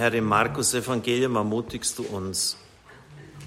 [0.00, 2.56] Herr, im Markus Evangelium ermutigst du uns.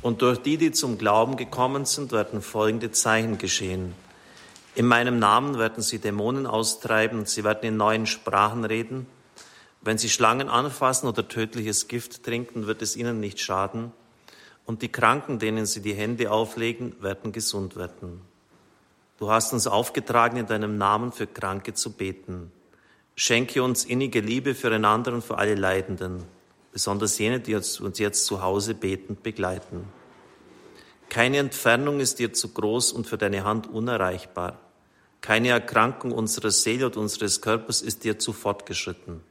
[0.04, 3.96] Und durch die, die zum Glauben gekommen sind, werden folgende Zeichen geschehen.
[4.76, 9.08] In meinem Namen werden sie Dämonen austreiben, sie werden in neuen Sprachen reden.
[9.82, 13.92] Wenn sie Schlangen anfassen oder tödliches Gift trinken, wird es ihnen nicht schaden.
[14.68, 18.22] Und die Kranken, denen sie die Hände auflegen, werden gesund werden.
[19.18, 22.52] Du hast uns aufgetragen, in deinem Namen für Kranke zu beten.
[23.16, 26.24] Schenke uns innige Liebe füreinander und für alle Leidenden,
[26.74, 29.88] besonders jene, die uns jetzt zu Hause betend begleiten.
[31.10, 34.60] Keine Entfernung ist dir zu groß und für deine Hand unerreichbar.
[35.22, 39.22] Keine Erkrankung unserer Seele und unseres Körpers ist dir zu fortgeschritten.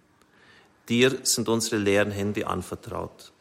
[0.88, 3.32] Dir sind unsere leeren Hände anvertraut.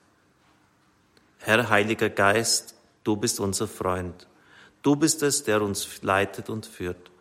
[1.37, 4.27] Herr Heiliger Geist, du bist unser Freund.
[4.81, 7.11] Du bist es, der uns leitet und führt.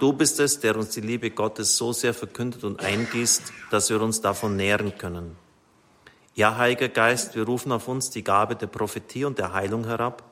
[0.00, 4.00] Du bist es, der uns die Liebe Gottes so sehr verkündet und eingießt, dass wir
[4.00, 5.36] uns davon nähren können.
[6.34, 10.24] Ja, Heiliger Geist, wir rufen auf uns die Gabe der Prophetie und der Heilung herab,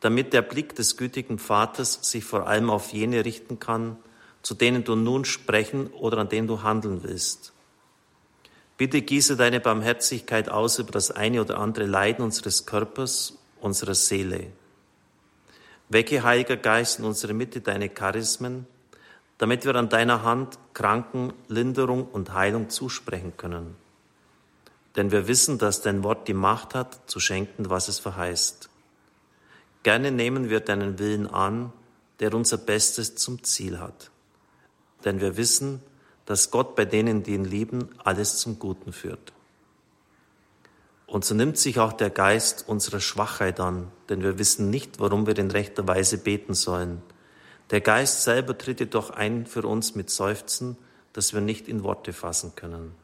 [0.00, 3.96] damit der Blick des gütigen Vaters sich vor allem auf jene richten kann,
[4.42, 7.54] zu denen du nun sprechen oder an denen du handeln willst.
[8.76, 14.48] Bitte gieße deine Barmherzigkeit aus über das eine oder andere Leiden unseres Körpers, unserer Seele.
[15.88, 18.66] Wecke, Heiliger Geist, in unsere Mitte deine Charismen,
[19.38, 23.76] damit wir an deiner Hand Kranken Linderung und Heilung zusprechen können.
[24.96, 28.68] Denn wir wissen, dass dein Wort die Macht hat, zu schenken, was es verheißt.
[29.82, 31.72] Gerne nehmen wir deinen Willen an,
[32.20, 34.10] der unser Bestes zum Ziel hat.
[35.04, 35.82] Denn wir wissen,
[36.26, 39.32] dass Gott bei denen, die ihn lieben, alles zum Guten führt.
[41.06, 45.26] Und so nimmt sich auch der Geist unserer Schwachheit an, denn wir wissen nicht, warum
[45.26, 47.02] wir in rechter Weise beten sollen.
[47.70, 50.76] Der Geist selber tritt jedoch ein für uns mit Seufzen,
[51.12, 52.94] das wir nicht in Worte fassen können.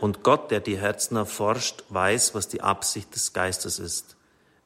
[0.00, 4.16] Und Gott, der die Herzen erforscht, weiß, was die Absicht des Geistes ist.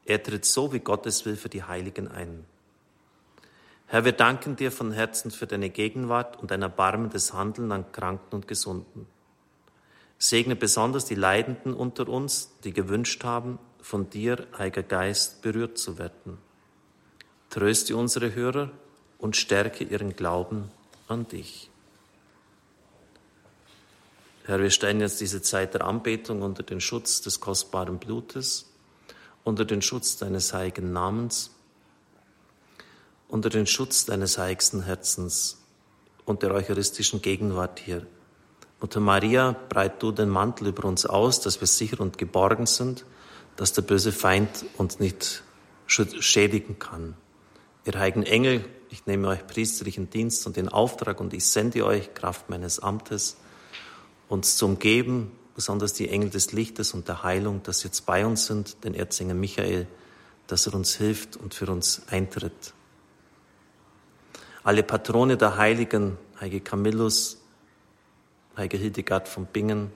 [0.04, 2.44] Er tritt so, wie Gottes will, für die Heiligen ein.
[3.86, 8.34] Herr, wir danken dir von Herzen für deine Gegenwart und dein erbarmendes Handeln an Kranken
[8.34, 9.06] und Gesunden.
[10.18, 15.98] Segne besonders die Leidenden unter uns, die gewünscht haben, von dir, Heiliger Geist, berührt zu
[15.98, 16.38] werden.
[17.50, 18.70] Tröste unsere Hörer
[19.18, 20.70] und stärke ihren Glauben
[21.06, 21.67] an dich.
[24.48, 28.72] Herr, wir stellen jetzt diese Zeit der Anbetung unter den Schutz des kostbaren Blutes,
[29.44, 31.50] unter den Schutz deines heiligen Namens,
[33.28, 35.58] unter den Schutz deines heiligsten Herzens
[36.24, 38.06] und der eucharistischen Gegenwart hier.
[38.80, 43.04] Mutter Maria, breit du den Mantel über uns aus, dass wir sicher und geborgen sind,
[43.56, 45.42] dass der böse Feind uns nicht
[45.86, 47.18] schädigen kann.
[47.84, 52.14] Ihr heiligen Engel, ich nehme euch priesterlichen Dienst und den Auftrag und ich sende euch,
[52.14, 53.36] Kraft meines Amtes,
[54.28, 58.46] uns zu umgeben, besonders die Engel des Lichtes und der Heilung, dass jetzt bei uns
[58.46, 59.86] sind, den Erzengel Michael,
[60.46, 62.74] dass er uns hilft und für uns eintritt.
[64.62, 67.40] Alle Patrone der Heiligen, Heilige Camillus,
[68.56, 69.92] Heilige Hildegard von Bingen,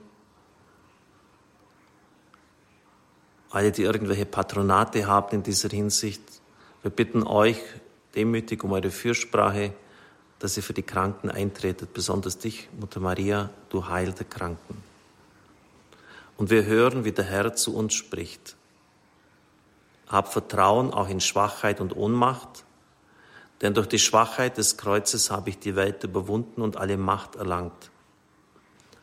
[3.51, 6.21] alle, die irgendwelche Patronate haben in dieser Hinsicht,
[6.81, 7.61] wir bitten euch
[8.15, 9.73] demütig um eure Fürsprache,
[10.43, 14.83] dass ihr für die Kranken eintretet, besonders dich, Mutter Maria, du Heil der Kranken.
[16.35, 18.57] Und wir hören, wie der Herr zu uns spricht.
[20.09, 22.65] Hab Vertrauen auch in Schwachheit und Ohnmacht,
[23.61, 27.89] denn durch die Schwachheit des Kreuzes habe ich die Welt überwunden und alle Macht erlangt.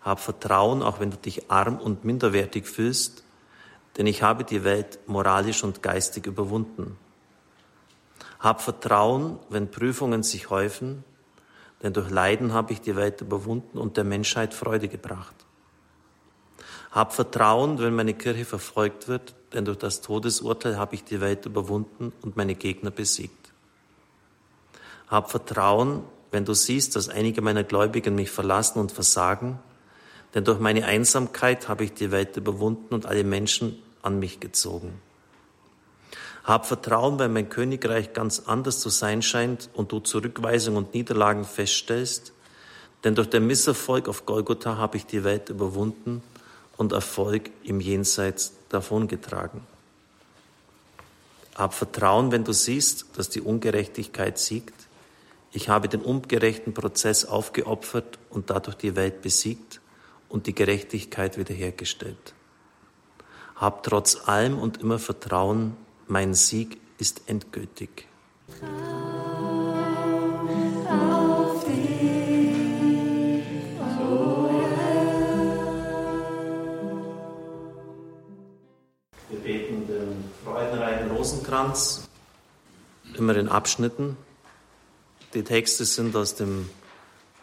[0.02, 3.24] Hab Vertrauen, auch wenn du dich arm und minderwertig fühlst,
[3.96, 6.98] denn ich habe die Welt moralisch und geistig überwunden.
[8.40, 11.02] Hab Vertrauen, wenn Prüfungen sich häufen,
[11.82, 15.34] denn durch Leiden habe ich die Welt überwunden und der Menschheit Freude gebracht.
[16.90, 21.46] Hab Vertrauen, wenn meine Kirche verfolgt wird, denn durch das Todesurteil habe ich die Welt
[21.46, 23.52] überwunden und meine Gegner besiegt.
[25.08, 29.58] Hab Vertrauen, wenn du siehst, dass einige meiner Gläubigen mich verlassen und versagen,
[30.34, 35.00] denn durch meine Einsamkeit habe ich die Welt überwunden und alle Menschen an mich gezogen.
[36.44, 41.44] Hab Vertrauen, wenn mein Königreich ganz anders zu sein scheint und du Zurückweisung und Niederlagen
[41.44, 42.32] feststellst,
[43.04, 46.22] denn durch den Misserfolg auf Golgotha habe ich die Welt überwunden
[46.76, 49.62] und Erfolg im Jenseits davongetragen.
[51.54, 54.74] Hab Vertrauen, wenn du siehst, dass die Ungerechtigkeit siegt.
[55.52, 59.80] Ich habe den ungerechten Prozess aufgeopfert und dadurch die Welt besiegt
[60.28, 62.34] und die Gerechtigkeit wiederhergestellt.
[63.56, 65.76] Hab trotz allem und immer Vertrauen,
[66.10, 68.08] mein Sieg ist endgültig.
[79.28, 82.08] Wir beten den freudenreichen Rosenkranz,
[83.14, 84.16] immer in Abschnitten.
[85.32, 86.68] Die Texte sind aus dem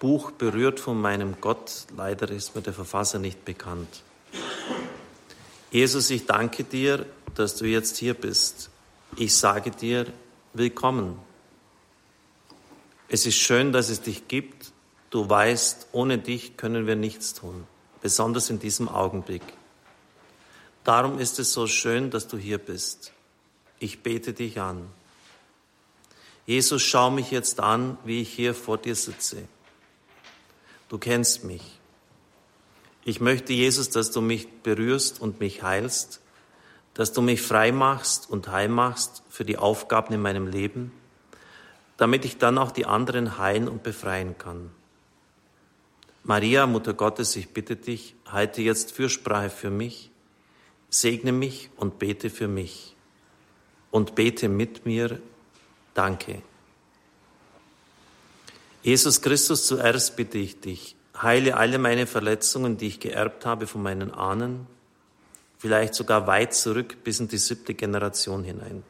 [0.01, 1.85] Buch Berührt von meinem Gott.
[1.95, 4.03] Leider ist mir der Verfasser nicht bekannt.
[5.71, 7.05] Jesus, ich danke dir,
[7.38, 8.72] dass du jetzt hier bist.
[9.16, 10.12] Ich sage dir,
[10.54, 11.19] willkommen.
[13.10, 14.72] Es ist schön, dass es dich gibt.
[15.12, 17.68] Du weißt, ohne dich können wir nichts tun,
[18.01, 19.44] besonders in diesem Augenblick.
[20.84, 23.13] Darum ist es so schön, dass du hier bist.
[23.80, 24.88] Ich bete dich an.
[26.48, 29.48] Jesus, schau mich jetzt an, wie ich hier vor dir sitze.
[30.89, 31.80] Du kennst mich.
[33.06, 36.22] Ich möchte, Jesus, dass du mich berührst und mich heilst,
[36.97, 40.91] dass du mich frei machst und heil machst für die Aufgaben in meinem Leben,
[41.95, 44.71] damit ich dann auch die anderen heilen und befreien kann.
[46.23, 50.09] Maria, Mutter Gottes, ich bitte dich, halte jetzt Fürsprache für mich,
[50.89, 52.95] segne mich und bete für mich
[53.91, 55.21] und bete mit mir.
[55.93, 56.41] Danke.
[58.81, 63.83] Jesus Christus, zuerst bitte ich dich, heile alle meine Verletzungen, die ich geerbt habe von
[63.83, 64.65] meinen Ahnen,
[65.57, 68.83] vielleicht sogar weit zurück bis in die siebte Generation hinein.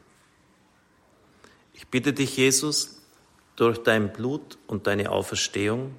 [1.73, 3.01] Ich bitte dich, Jesus,
[3.55, 5.95] durch dein Blut und deine Auferstehung,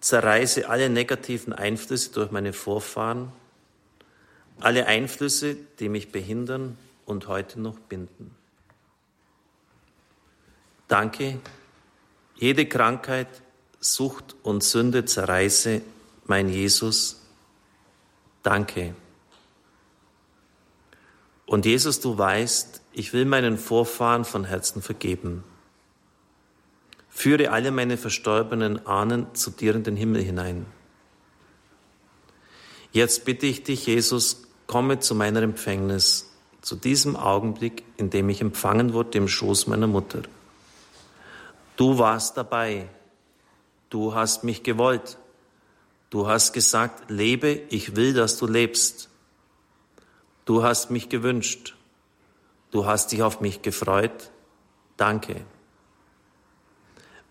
[0.00, 3.32] zerreiße alle negativen Einflüsse durch meine Vorfahren,
[4.60, 8.34] alle Einflüsse, die mich behindern und heute noch binden.
[10.88, 11.40] Danke,
[12.36, 13.28] jede Krankheit,
[13.80, 15.82] Sucht und Sünde zerreiße,
[16.26, 17.20] mein Jesus.
[18.42, 18.94] Danke.
[21.46, 25.44] Und Jesus, du weißt, ich will meinen Vorfahren von Herzen vergeben.
[27.10, 30.66] Führe alle meine verstorbenen Ahnen zu dir in den Himmel hinein.
[32.92, 36.30] Jetzt bitte ich dich, Jesus, komme zu meiner Empfängnis,
[36.62, 40.22] zu diesem Augenblick, in dem ich empfangen wurde im Schoß meiner Mutter.
[41.76, 42.88] Du warst dabei.
[43.90, 45.18] Du hast mich gewollt.
[46.10, 49.08] Du hast gesagt, lebe, ich will, dass du lebst.
[50.44, 51.74] Du hast mich gewünscht.
[52.70, 54.30] Du hast dich auf mich gefreut.
[54.96, 55.44] Danke.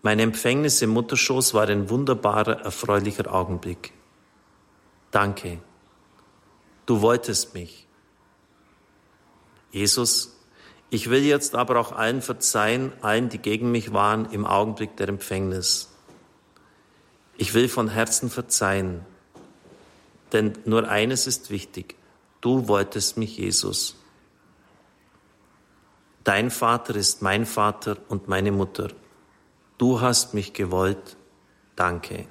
[0.02, 3.92] Meine Empfängnis im Mutterschoß war ein wunderbarer, erfreulicher Augenblick.
[5.10, 5.60] Danke.
[6.86, 7.86] Du wolltest mich.
[9.70, 10.36] Jesus,
[10.90, 15.08] ich will jetzt aber auch allen verzeihen, allen, die gegen mich waren im Augenblick der
[15.08, 15.90] Empfängnis.
[17.36, 19.04] Ich will von Herzen verzeihen,
[20.32, 21.96] denn nur eines ist wichtig.
[22.44, 23.96] Du wolltest mich, Jesus.
[26.24, 28.88] Dein Vater ist mein Vater und meine Mutter.
[29.78, 31.16] Du hast mich gewollt.
[31.74, 32.26] Danke.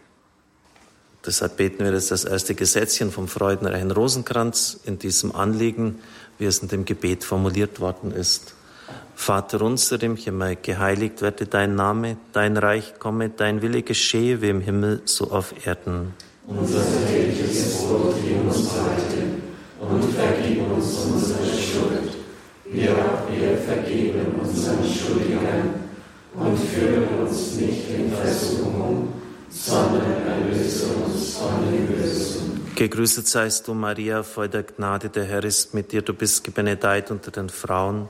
[1.25, 5.99] Deshalb beten wir jetzt das erste Gesetzchen vom freudenreichen Rosenkranz in diesem Anliegen
[6.37, 8.53] wie es in dem Gebet formuliert worden ist.
[9.15, 14.49] Vater unser im Himmel, geheiligt werde dein Name, dein Reich komme, dein Wille geschehe wie
[14.49, 16.13] im Himmel, so auf Erden.
[16.45, 19.32] Unser tägliches Brot gib uns heute
[19.93, 22.15] und vergib uns unsere Schuld,
[22.65, 25.73] wie auch wir vergeben unseren Schuldigern
[26.35, 29.13] und führe uns nicht in Versuchung,
[29.49, 32.61] sondern erlöse uns von dem Bösen.
[32.75, 36.01] Gegrüßet seist du, Maria, voll der Gnade, der Herr ist mit dir.
[36.01, 38.07] Du bist gebenedeit unter den Frauen.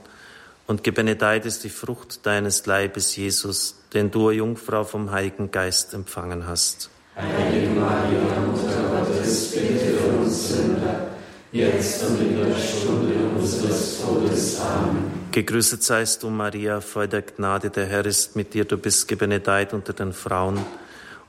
[0.66, 6.48] Und gebenedeit ist die Frucht deines Leibes, Jesus, den du, Jungfrau, vom Heiligen Geist empfangen
[6.48, 6.90] hast.
[7.18, 11.13] Heilige Maria, Mutter Gottes, bitte für uns Sünder,
[11.54, 14.60] jetzt und in der Stunde unseres Todes.
[14.60, 15.12] Amen.
[15.32, 18.66] Gegrüßet seist du, Maria, voll der Gnade, der Herr ist mit dir.
[18.66, 20.60] Du bist gebenedeit unter den Frauen.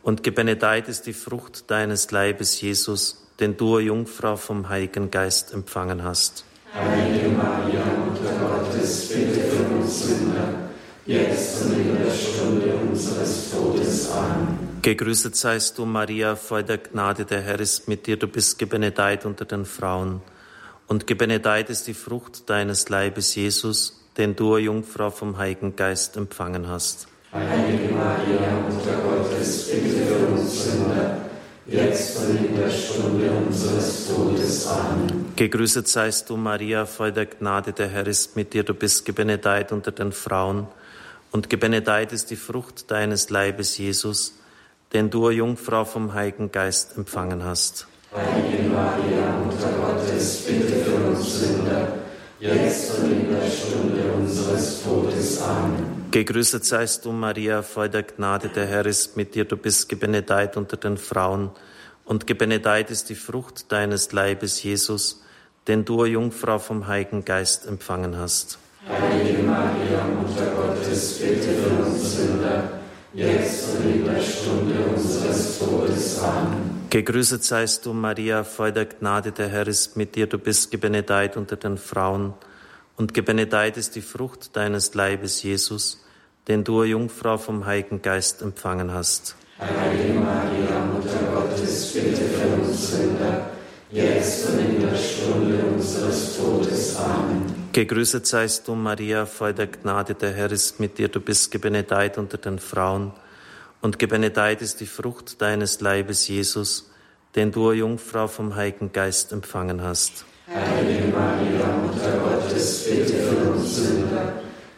[0.02, 6.02] Und gebenedeit ist die Frucht deines Leibes, Jesus, den du, Jungfrau, vom Heiligen Geist empfangen
[6.02, 6.44] hast.
[6.74, 10.70] Heilige Maria, Mutter Gottes, bitte für uns Sünder,
[11.06, 14.10] jetzt und in der Stunde unseres Todes.
[14.10, 14.73] Amen.
[14.84, 19.24] Gegrüßet seist du, Maria, voll der Gnade, der Herr ist mit dir, du bist gebenedeit
[19.24, 20.20] unter den Frauen.
[20.86, 26.68] Und gebenedeit ist die Frucht deines Leibes, Jesus, den du, Jungfrau, vom Heiligen Geist empfangen
[26.68, 27.08] hast.
[27.32, 31.16] Heilige Maria, Mutter Gottes, bitte für uns Sünder,
[31.66, 34.66] jetzt und in der Stunde unseres Todes.
[34.66, 35.32] Amen.
[35.34, 39.72] Gegrüßet seist du, Maria, voll der Gnade, der Herr ist mit dir, du bist gebenedeit
[39.72, 40.66] unter den Frauen,
[41.30, 44.34] und gebenedeit ist die Frucht deines Leibes, Jesus,
[44.94, 47.88] den du, Jungfrau, vom Heiligen Geist empfangen hast.
[48.14, 51.88] Heilige Maria, Mutter Gottes, bitte für uns Sünder,
[52.38, 55.42] jetzt und in der Stunde unseres Todes.
[55.42, 56.06] Amen.
[56.12, 60.56] Gegrüßet seist du, Maria, voll der Gnade, der Herr ist mit dir, du bist gebenedeit
[60.56, 61.50] unter den Frauen,
[62.04, 65.24] und gebenedeit ist die Frucht deines Leibes, Jesus,
[65.66, 68.58] den du, Jungfrau, vom Heiligen Geist empfangen hast.
[68.88, 72.83] Heilige Maria, Mutter Gottes, bitte für uns Sünder,
[73.14, 76.22] jetzt und in der Stunde unseres Todes.
[76.22, 76.86] Amen.
[76.90, 80.26] Gegrüßet seist du, Maria, voll der Gnade, der Herr ist mit dir.
[80.26, 82.34] Du bist gebenedeit unter den Frauen,
[82.96, 86.04] und gebenedeit ist die Frucht deines Leibes, Jesus,
[86.46, 89.34] den du, Jungfrau, vom Heiligen Geist empfangen hast.
[89.58, 93.50] Heilige Maria, Mutter Gottes, bitte für uns Sünder,
[93.90, 96.96] jetzt und in der Stunde unseres Todes.
[96.96, 97.53] Amen.
[97.74, 101.08] Gegrüßet seist du, Maria, voll der Gnade, der Herr ist mit dir.
[101.08, 103.10] Du bist gebenedeit unter den Frauen,
[103.80, 106.88] und gebenedeit ist die Frucht deines Leibes, Jesus,
[107.34, 110.24] den du, Jungfrau, vom Heiligen Geist empfangen hast.
[110.46, 114.34] Heilige Maria, Mutter Gottes, bitte für uns Sünder,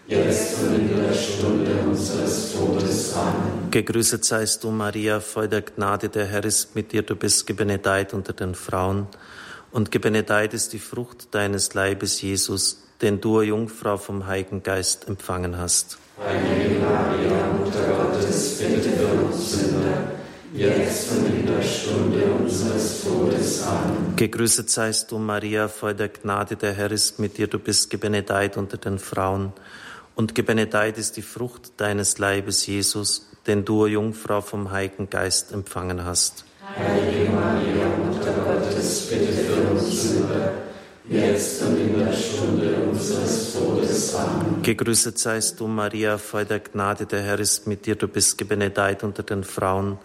[0.06, 3.14] jetzt und in der Stunde unseres Todes.
[3.14, 3.70] Amen.
[3.72, 7.02] Gegrüßet seist du, Maria, voll der Gnade, der Herr ist mit dir.
[7.02, 9.06] Du bist gebenedeit unter den Frauen,
[9.70, 15.58] und gebenedeit ist die Frucht deines Leibes, Jesus, den du, Jungfrau, vom Heiligen Geist empfangen
[15.58, 15.98] hast.
[16.24, 20.12] Heilige Maria, Mutter Gottes, bitte für uns Sünder,
[20.54, 23.62] jetzt und in der Stunde unseres Todes.
[23.64, 24.16] Amen.
[24.16, 27.48] Gegrüßet seist du, Maria, voll der Gnade, der Herr ist mit dir.
[27.48, 29.52] Du bist gebenedeit unter den Frauen,
[30.14, 36.04] und gebenedeit ist die Frucht deines Leibes, Jesus, den du, Jungfrau, vom Heiligen Geist empfangen
[36.06, 36.46] hast.
[36.74, 40.52] Heilige Maria, Mutter Gottes, bitte für uns Sünder,
[41.08, 44.14] jetzt und in der Stunde unseres Todes.
[44.14, 44.62] Amen.
[44.62, 47.96] Gegrüßet seist du, Maria, voll der Gnade, der Herr ist mit dir.
[47.96, 49.98] Du bist gebenedeit unter den Frauen,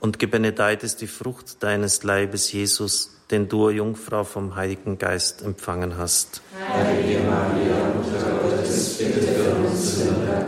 [0.00, 5.96] und gebenedeit ist die Frucht deines Leibes, Jesus, den du, Jungfrau, vom Heiligen Geist empfangen
[5.98, 6.40] hast.
[6.72, 10.46] Heilige Maria, Mutter Gottes, bitte für uns Sünder,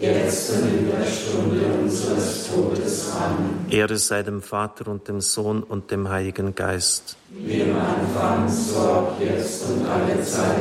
[0.00, 3.10] jetzt und in der Stunde unseres Todes.
[3.12, 3.66] Amen.
[3.70, 7.16] Ehre sei dem Vater und dem Sohn und dem Heiligen Geist.
[7.30, 10.56] Wie im Anfang, so auch jetzt und alle Zeit.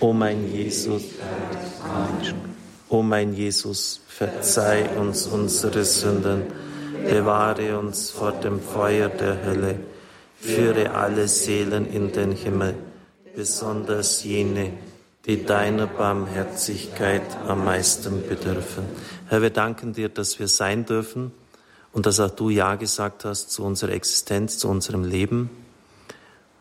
[0.00, 1.02] O mein Jesus,
[2.88, 6.44] o mein Jesus, verzeih uns unsere Sünden,
[7.04, 9.78] bewahre uns vor dem Feuer der Hölle,
[10.36, 12.74] führe alle Seelen in den Himmel,
[13.36, 14.72] besonders jene,
[15.26, 18.84] die deiner Barmherzigkeit am meisten bedürfen.
[19.28, 21.32] Herr, wir danken dir, dass wir sein dürfen
[21.92, 25.50] und dass auch du Ja gesagt hast zu unserer Existenz, zu unserem Leben.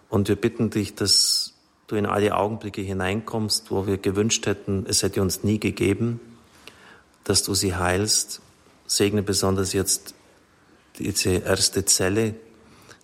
[0.10, 1.54] Und wir bitten dich, dass
[1.88, 6.20] du in alle Augenblicke hineinkommst, wo wir gewünscht hätten, es hätte uns nie gegeben,
[7.24, 8.42] dass du sie heilst.
[8.88, 10.16] Segne besonders jetzt
[10.98, 12.36] diese erste Zelle,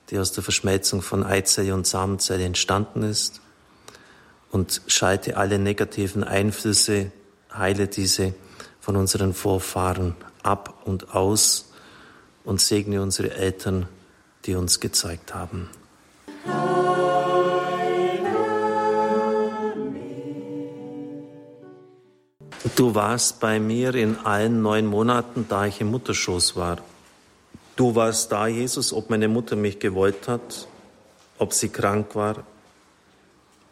[0.09, 3.41] die aus der Verschmelzung von Eizelle und Samenzelle entstanden ist.
[4.55, 7.11] Und schalte alle negativen Einflüsse,
[7.53, 8.33] heile diese
[8.79, 11.73] von unseren Vorfahren ab und aus
[12.45, 13.89] und segne unsere Eltern,
[14.45, 15.69] die uns gezeigt haben.
[22.77, 26.77] Du warst bei mir in allen neun Monaten, da ich im Mutterschoß war.
[27.75, 30.69] Du warst da, Jesus, ob meine Mutter mich gewollt hat,
[31.39, 32.45] ob sie krank war,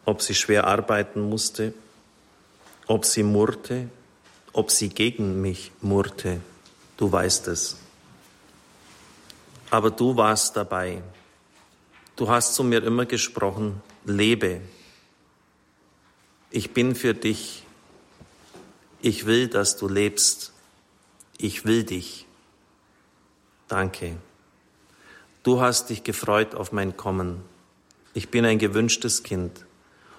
[0.04, 1.72] ob sie schwer arbeiten musste,
[2.86, 3.88] ob sie murrte,
[4.52, 6.40] ob sie gegen mich murrte.
[6.96, 7.76] Du weißt es.
[9.70, 11.02] Aber du warst dabei.
[12.16, 14.60] Du hast zu mir immer gesprochen, lebe.
[16.50, 17.64] Ich bin für dich.
[19.00, 20.52] Ich will, dass du lebst.
[21.36, 22.26] Ich will dich.
[23.66, 24.16] Danke.
[25.42, 27.42] Du hast dich gefreut auf mein Kommen.
[28.12, 29.66] Ich bin ein gewünschtes Kind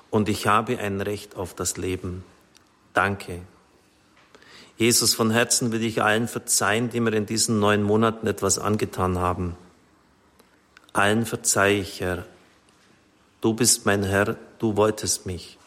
[0.09, 2.24] und ich habe ein Recht auf das Leben.
[2.93, 3.41] Danke.
[4.77, 9.17] Jesus, von Herzen will ich allen verzeihen, die mir in diesen neun Monaten etwas angetan
[9.17, 9.55] haben.
[10.91, 12.25] Allen verzeih ich, Herr.
[13.41, 15.57] Du bist mein Herr, du wolltest mich.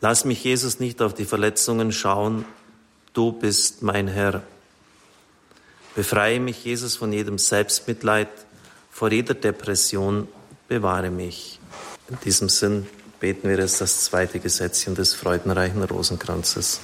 [0.00, 2.44] Lass mich, Jesus, nicht auf die Verletzungen schauen.
[3.14, 4.42] Du bist mein Herr.
[5.94, 8.28] Befreie mich, Jesus, von jedem Selbstmitleid,
[8.90, 10.28] vor jeder Depression.
[10.68, 11.58] Bewahre mich.
[12.08, 12.86] In diesem Sinn
[13.18, 16.78] beten wir jetzt das zweite Gesetzchen des freudenreichen Rosenkranzes.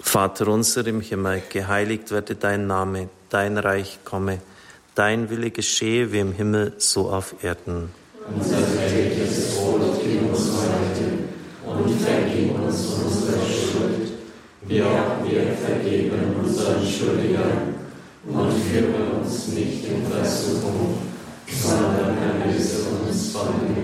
[0.00, 4.38] Vater unser im Himmel, geheiligt werde dein Name, dein Reich komme,
[4.94, 7.90] dein Wille geschehe wie im Himmel, so auf Erden.
[8.34, 11.28] Unser tägliches Brot gib uns heute
[11.66, 14.12] und vergib uns unsere Schuld,
[14.62, 17.74] wie auch wir vergeben unseren Schuldigern.
[18.26, 20.98] Und führe uns nicht in Versuchung,
[21.50, 23.77] sondern erlöse uns von dem.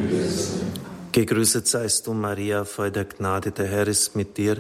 [1.15, 4.57] Gegrüßet seist du, Maria, voll der Gnade, der Herr ist mit dir.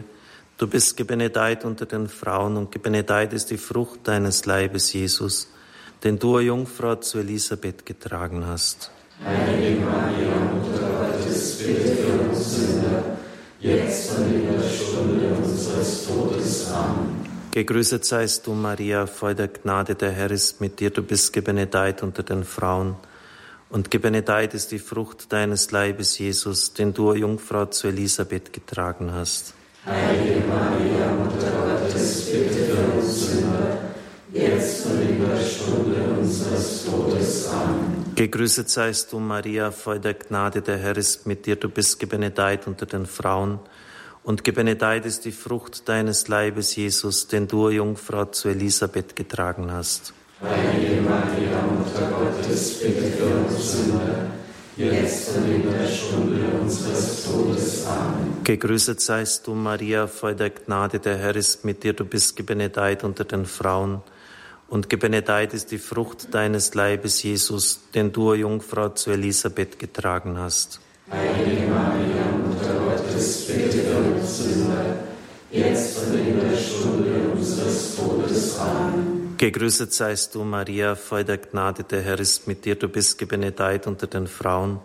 [0.56, 5.48] Du bist gebenedeit unter den Frauen und gebenedeit ist die Frucht deines Leibes, Jesus,
[6.04, 8.92] den du, Jungfrau, zu Elisabeth getragen hast.
[9.24, 13.02] Heilige Maria, Mutter Gottes, bitte für uns Sünder,
[13.58, 16.70] jetzt und in der Stunde unseres Todes.
[16.70, 17.26] Amen.
[17.50, 22.04] Gegrüßet seist du, Maria, voll der Gnade, der Herr ist mit dir, du bist gebenedeit
[22.04, 22.94] unter den Frauen.
[23.74, 29.52] Und gebenedeit ist die Frucht deines Leibes, Jesus, den du, Jungfrau, zu Elisabeth getragen hast.
[29.84, 33.78] Heilige Maria, Mutter Gottes, bitte für uns Sünder,
[34.32, 37.48] jetzt und in der Stunde unseres Todes.
[37.48, 38.14] Amen.
[38.14, 42.68] Gegrüßet seist du, Maria, voll der Gnade, der Herr ist mit dir, du bist gebenedeit
[42.68, 43.58] unter den Frauen.
[44.22, 50.14] Und gebenedeit ist die Frucht deines Leibes, Jesus, den du, Jungfrau, zu Elisabeth getragen hast.
[50.46, 54.26] Heilige Maria, Mutter Gottes, bitte für uns Sünder,
[54.76, 57.86] jetzt und in der Stunde unseres Todes.
[57.86, 58.44] Amen.
[58.44, 63.04] Gegrüßet seist du, Maria, voll der Gnade, der Herr ist mit dir, du bist gebenedeit
[63.04, 64.02] unter den Frauen.
[64.68, 70.80] Und gebenedeit ist die Frucht deines Leibes, Jesus, den du, Jungfrau, zu Elisabeth getragen hast.
[71.10, 74.96] Heilige Maria, Mutter Gottes, bitte für uns Sünder,
[75.50, 78.58] jetzt und in der Stunde unseres Todes.
[78.58, 79.23] Amen.
[79.44, 83.86] Gegrüßet seist du, Maria, voll der Gnade, der Herr ist mit dir, du bist gebenedeit
[83.86, 84.78] unter den Frauen.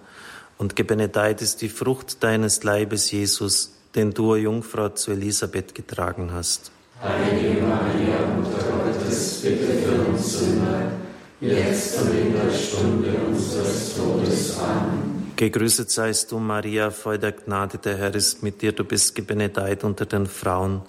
[0.57, 6.73] Und gebenedeit ist die Frucht deines Leibes, Jesus, den du, Jungfrau, zu Elisabeth getragen hast.
[7.01, 10.91] Heilige Maria, Mutter Gottes, bitte für uns Sünder,
[11.39, 14.59] jetzt und in der Stunde unseres Todes.
[14.59, 15.31] Amen.
[15.37, 19.85] Gegrüßet seist du, Maria, voll der Gnade, der Herr ist mit dir, du bist gebenedeit
[19.85, 20.81] unter den Frauen.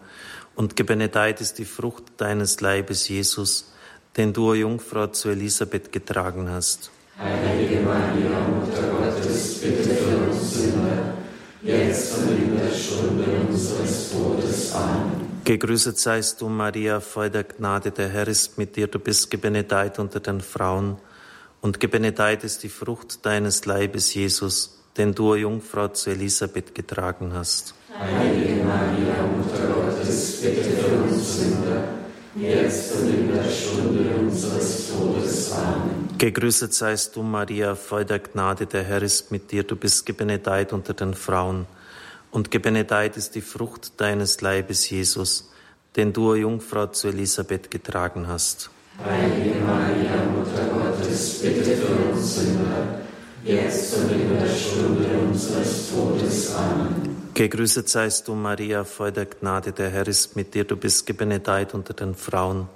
[0.61, 3.73] Und gebenedeit ist die Frucht deines Leibes, Jesus,
[4.19, 6.91] den du, Jungfrau, zu Elisabeth getragen hast.
[7.19, 11.15] Heilige Maria, Mutter Gottes, bitte für uns Sünder,
[11.63, 14.75] jetzt und in der Stunde unseres Todes.
[14.75, 15.41] Amen.
[15.47, 19.99] Gegrüßet seist du, Maria, voll der Gnade, der Herr ist mit dir, du bist gebenedeit
[19.99, 20.99] unter den Frauen.
[21.63, 27.73] Und gebenedeit ist die Frucht deines Leibes, Jesus, den du, Jungfrau, zu Elisabeth getragen hast.
[27.99, 29.80] Heilige Maria, Mutter Gottes,
[30.41, 31.85] bitte für uns Sünder,
[32.37, 35.53] jetzt und in der Stunde unseres Todes.
[35.53, 36.09] Amen.
[36.19, 40.73] Gegrüßet seist du, Maria, voll der Gnade, der Herr ist mit dir, du bist gebenedeit
[40.73, 41.67] unter den Frauen.
[42.31, 45.51] Und gebenedeit ist die Frucht deines Leibes, Jesus,
[45.97, 48.71] den du, Jungfrau, zu Elisabeth getragen hast.
[49.05, 53.01] Heilige Maria, Mutter Gottes, bitte für uns Sünder,
[53.45, 56.55] jetzt und in der Stunde unseres Todes.
[56.55, 57.20] Amen.
[57.35, 61.75] Gegrüßet seist du, Maria, voll der Gnade, der Herr ist mit dir, du bist gebenedeit
[61.75, 62.69] unter den Frauen.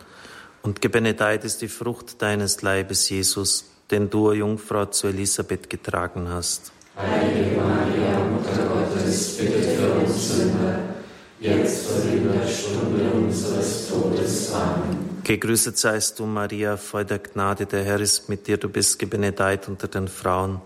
[0.62, 6.72] Und gebenedeit ist die Frucht deines Leibes, Jesus, den du, Jungfrau, zu Elisabeth getragen hast.
[6.96, 10.78] Heilige Maria, Mutter Gottes, bitte für uns Sünder,
[11.40, 14.54] jetzt und in der Stunde unseres Todes.
[14.54, 15.20] Amen.
[15.24, 19.68] Gegrüßet seist du, Maria, voll der Gnade, der Herr ist mit dir, du bist gebenedeit
[19.68, 20.60] unter den Frauen.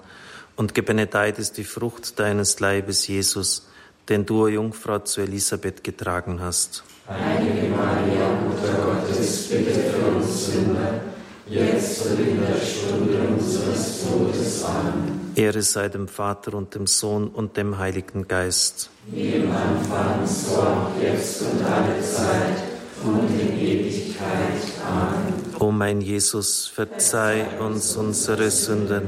[0.56, 3.68] Und gebenedeit ist die Frucht deines Leibes, Jesus,
[4.08, 6.82] den du, Jungfrau, zu Elisabeth getragen hast.
[7.08, 11.00] Heilige Maria, Mutter Gottes, bitte für uns Sünder,
[11.46, 14.64] jetzt und in der Stunde unseres Todes.
[14.64, 15.32] Amen.
[15.34, 18.90] Ehre sei dem Vater und dem Sohn und dem Heiligen Geist.
[19.06, 22.62] Wie im Anfang, so auch jetzt und alle Zeit
[23.04, 24.62] und in Ewigkeit.
[24.86, 25.34] Amen.
[25.60, 29.04] O mein Jesus, verzeih uns unsere Sünden,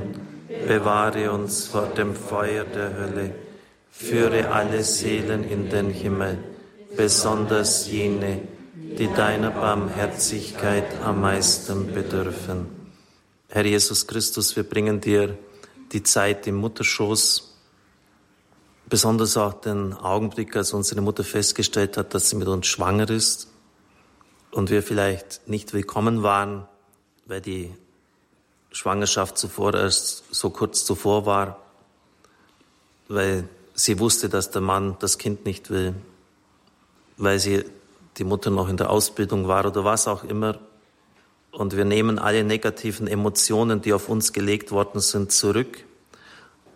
[0.67, 3.35] bewahre uns vor dem Feuer der Hölle,
[4.01, 6.39] führe alle Seelen in den Himmel,
[6.97, 8.41] besonders jene,
[8.73, 12.67] die deiner Barmherzigkeit am meisten bedürfen.
[13.49, 15.37] Herr Jesus Christus, wir bringen dir
[15.93, 17.55] die Zeit im Mutterschoß,
[18.89, 23.49] besonders auch den Augenblick, als unsere Mutter festgestellt hat, dass sie mit uns schwanger ist
[24.51, 26.67] und wir vielleicht nicht willkommen waren,
[27.27, 27.71] weil die
[28.73, 31.61] Schwangerschaft zuvor erst so kurz zuvor war,
[33.09, 33.47] weil
[33.85, 35.95] sie wusste, dass der Mann das Kind nicht will,
[37.17, 37.65] weil sie
[38.19, 40.59] die Mutter noch in der Ausbildung war oder was auch immer.
[41.53, 45.85] Und wir nehmen alle negativen Emotionen, die auf uns gelegt worden sind, zurück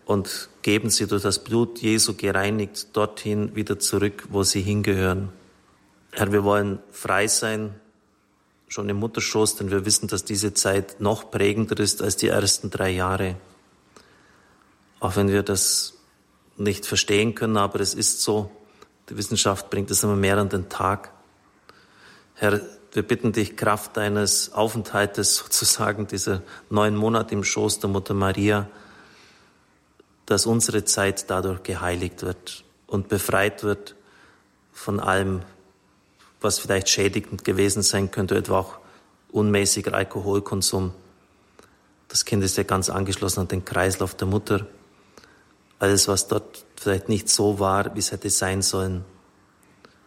[0.05, 5.29] und geben sie durch das Blut Jesu gereinigt dorthin wieder zurück, wo sie hingehören.
[6.11, 7.75] Herr, wir wollen frei sein,
[8.67, 12.69] schon im Mutterschoß, denn wir wissen, dass diese Zeit noch prägender ist als die ersten
[12.69, 13.35] drei Jahre.
[14.99, 15.94] Auch wenn wir das
[16.57, 18.51] nicht verstehen können, aber es ist so.
[19.09, 21.11] Die Wissenschaft bringt es immer mehr an den Tag.
[22.35, 28.13] Herr, wir bitten dich, Kraft deines Aufenthaltes sozusagen, dieser neun Monate im Schoß der Mutter
[28.13, 28.67] Maria,
[30.25, 33.95] dass unsere Zeit dadurch geheiligt wird und befreit wird
[34.73, 35.41] von allem,
[36.41, 38.77] was vielleicht schädigend gewesen sein könnte, etwa auch
[39.31, 40.93] unmäßiger Alkoholkonsum.
[42.07, 44.67] Das Kind ist ja ganz angeschlossen an den Kreislauf der Mutter.
[45.79, 49.03] Alles, was dort vielleicht nicht so war, wie es hätte sein sollen.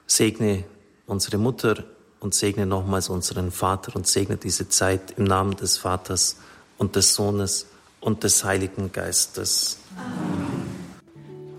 [0.07, 0.65] Segne
[1.07, 1.85] unsere Mutter
[2.21, 6.37] und segne nochmals unseren Vater und segne diese Zeit im Namen des Vaters
[6.79, 7.67] und des Sohnes
[8.01, 9.79] und des Heiligen Geistes.
[9.97, 10.49] Amen.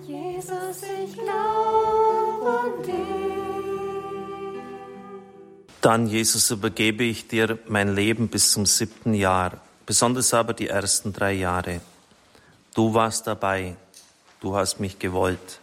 [0.07, 2.95] Jesus, ich glaube an dich.
[5.81, 11.13] Dann, Jesus, übergebe ich dir mein Leben bis zum siebten Jahr, besonders aber die ersten
[11.13, 11.81] drei Jahre.
[12.73, 13.75] Du warst dabei,
[14.39, 15.59] du hast mich gewollt.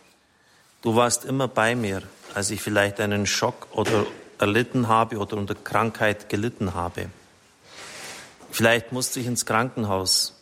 [0.82, 2.02] Du warst immer bei mir,
[2.34, 4.06] als ich vielleicht einen Schock oder
[4.38, 7.10] erlitten habe oder unter Krankheit gelitten habe.
[8.50, 10.34] Vielleicht musste ich ins Krankenhaus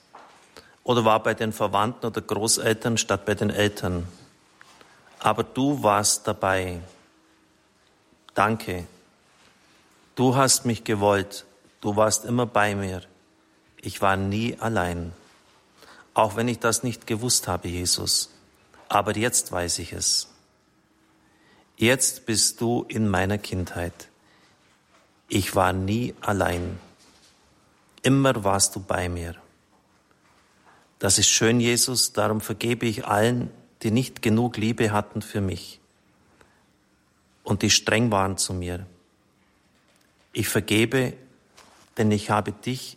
[0.82, 4.06] oder war bei den Verwandten oder Großeltern statt bei den Eltern.
[5.18, 6.80] Aber du warst dabei.
[8.34, 8.86] Danke.
[10.14, 11.46] Du hast mich gewollt.
[11.80, 13.02] Du warst immer bei mir.
[13.80, 15.12] Ich war nie allein.
[16.14, 18.30] Auch wenn ich das nicht gewusst habe, Jesus.
[18.88, 20.28] Aber jetzt weiß ich es.
[21.76, 24.08] Jetzt bist du in meiner Kindheit.
[25.28, 26.78] Ich war nie allein.
[28.02, 29.34] Immer warst du bei mir.
[31.00, 33.50] Das ist schön, Jesus, darum vergebe ich allen,
[33.82, 35.80] die nicht genug Liebe hatten für mich
[37.42, 38.86] und die streng waren zu mir.
[40.32, 41.12] Ich vergebe,
[41.96, 42.96] denn ich habe dich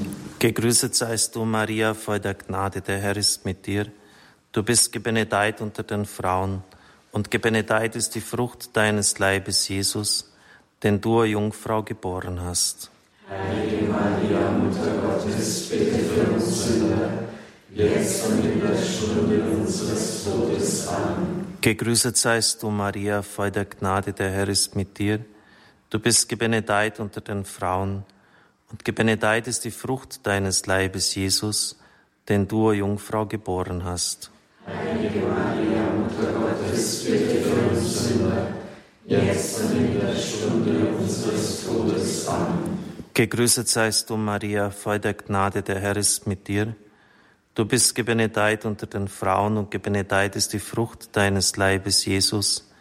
[0.41, 3.85] Gegrüßet seist du, Maria, voll der Gnade, der Herr ist mit dir.
[4.51, 6.63] Du bist gebenedeit unter den Frauen
[7.11, 10.33] und gebenedeit ist die Frucht deines Leibes, Jesus,
[10.81, 12.89] den du, Jungfrau, geboren hast.
[13.29, 17.11] Heilige Maria, Mutter Gottes, bitte für uns Sünder,
[17.75, 20.87] jetzt und in der Stunde unseres Todes.
[20.87, 21.57] Amen.
[21.61, 25.19] Gegrüßet seist du, Maria, voll der Gnade, der Herr ist mit dir.
[25.91, 28.05] Du bist gebenedeit unter den Frauen, und
[28.83, 31.79] gebenedeit ist die Frucht deines Leibes, Jesus,
[32.29, 34.31] den du, Jungfrau, geboren hast.
[34.65, 38.47] Heilige Maria, Mutter Gottes, bitte für uns Sünder,
[39.05, 42.27] jetzt und in der Stunde unseres Todes.
[42.27, 42.79] Amen.
[43.13, 46.75] Gegrüßet seist du, Maria, voll der Gnade, der Herr ist mit dir.
[47.53, 52.71] Du bist gebenedeit unter den Frauen und gebenedeit ist die Frucht deines Leibes, Jesus,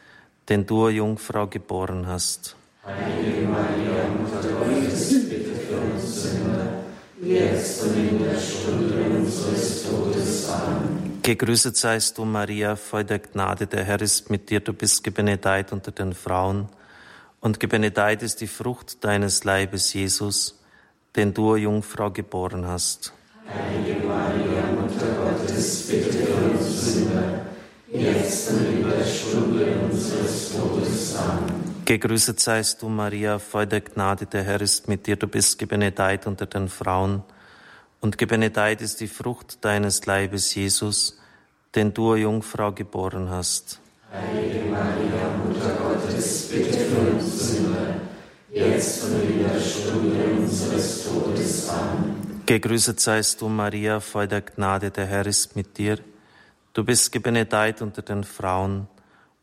[0.48, 2.54] den du, Jungfrau, geboren hast.
[2.86, 6.84] Heilige Maria, Mutter Gottes, bitte für uns Sünder,
[7.22, 10.48] jetzt und in der Stunde unseres Todes.
[10.48, 11.18] Amen.
[11.22, 15.72] Gegrüßet seist du, Maria, voll der Gnade, der Herr ist mit dir, du bist gebenedeit
[15.72, 16.68] unter den Frauen,
[17.40, 20.58] und gebenedeit ist die Frucht deines Leibes, Jesus,
[21.16, 23.12] den du, Jungfrau, geboren hast.
[23.48, 27.46] Heilige Maria, Mutter Gottes, bitte für uns Sünder,
[27.92, 31.16] jetzt und in der Stunde unseres Todes.
[31.16, 31.69] Amen.
[31.90, 36.24] Gegrüßet seist du, Maria, voll der Gnade, der Herr ist mit dir, du bist gebenedeit
[36.28, 37.24] unter den Frauen,
[38.00, 41.18] und gebenedeit ist die Frucht deines Leibes, Jesus,
[41.74, 43.80] den du, Jungfrau, geboren hast.
[44.12, 47.96] Heilige Maria, Mutter Gottes, bitte für uns Sünder,
[48.52, 51.70] jetzt und in der Stunde unseres Todes.
[51.70, 52.42] Amen.
[52.46, 55.98] Gegrüßet seist du, Maria, voll der Gnade, der Herr ist mit dir.
[56.72, 58.86] Du bist gebenedeit unter den Frauen,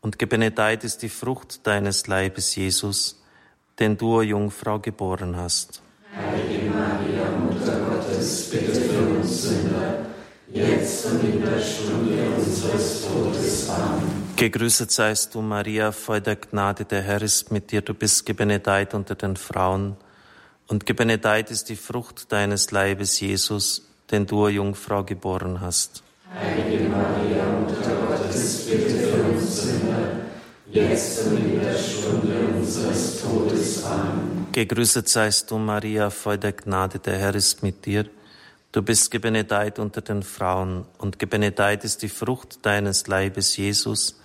[0.00, 3.22] und gebenedeit ist die Frucht deines Leibes, Jesus,
[3.78, 5.82] den du, Jungfrau, geboren hast.
[6.16, 10.06] Heilige Maria, Mutter Gottes, bitte für uns Sünder,
[10.52, 13.70] jetzt und in der Stunde unseres Todes.
[13.70, 14.18] Amen.
[14.36, 18.94] Gegrüßet seist du, Maria, voll der Gnade, der Herr ist mit dir, du bist gebenedeit
[18.94, 19.96] unter den Frauen,
[20.68, 26.02] und gebenedeit ist die Frucht deines Leibes, Jesus, den du, Jungfrau, geboren hast.
[26.32, 29.87] Heilige Maria, Mutter Gottes, bitte für uns Sünder,
[30.78, 33.84] jetzt und in der Stunde unseres Todes.
[33.84, 34.46] Amen.
[34.52, 38.06] Gegrüßet seist du, Maria, voll der Gnade, der Herr ist mit dir.
[38.72, 44.20] Du bist gebenedeit unter den Frauen, und gebenedeit ist die Frucht deines Leibes, Jesus,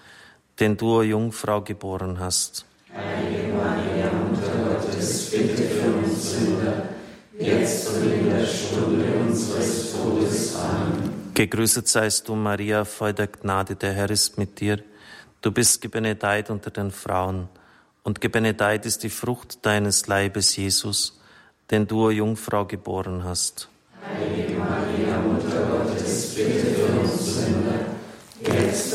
[0.60, 2.66] den du, Jungfrau, geboren hast.
[2.94, 6.90] Heilige Maria, Mutter Gottes, bitte für uns Sünder,
[7.40, 10.56] jetzt und in der Stunde unseres Todes.
[10.56, 11.32] Amen.
[11.34, 14.84] Gegrüßet seist du, Maria, voll der Gnade, der Herr ist mit dir.
[15.44, 17.50] Du bist gebenedeit unter den Frauen,
[18.04, 21.20] und gebenedeit ist die Frucht deines Leibes, Jesus,
[21.70, 23.68] den du, Jungfrau, geboren hast.
[24.08, 27.86] Heilige Maria, Mutter Gottes, bitte für uns Sünder,
[28.40, 28.94] jetzt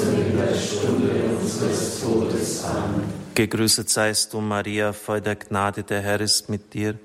[1.38, 2.64] unseres Todes.
[2.64, 3.04] Amen.
[3.34, 6.98] Gegrüßet seist du, Maria, voll der Gnade, der Herr ist mit dir.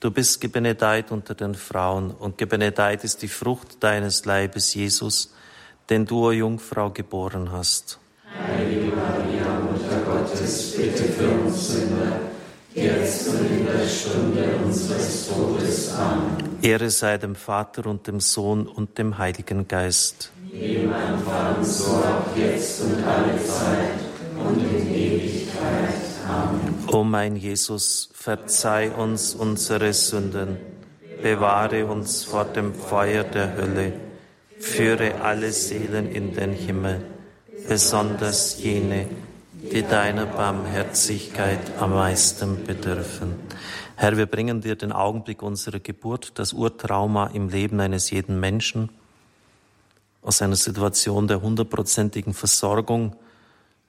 [0.00, 5.34] Du bist gebenedeit unter den Frauen und gebenedeit ist die Frucht deines Leibes, Jesus,
[5.90, 7.98] den du, o Jungfrau, geboren hast.
[8.44, 12.20] Heilige Maria, Mutter Gottes, bitte für uns Sünder,
[12.74, 15.94] jetzt und in der Stunde unseres Todes.
[15.94, 16.36] Amen.
[16.62, 20.30] Ehre sei dem Vater und dem Sohn und dem Heiligen Geist.
[20.52, 24.00] Wie im Anfang, so auch jetzt und alle Zeit
[24.38, 25.94] und in Ewigkeit.
[26.28, 26.74] Amen.
[26.92, 30.56] O mein Jesus, verzeih uns unsere Sünden,
[31.22, 33.92] bewahre uns vor dem Feuer der Hölle,
[34.58, 37.02] führe alle Seelen in den Himmel,
[37.68, 39.08] besonders jene,
[39.52, 43.34] die deiner Barmherzigkeit am meisten bedürfen.
[43.96, 48.90] Herr, wir bringen dir den Augenblick unserer Geburt, das Urtrauma im Leben eines jeden Menschen,
[50.26, 53.14] aus einer Situation der hundertprozentigen Versorgung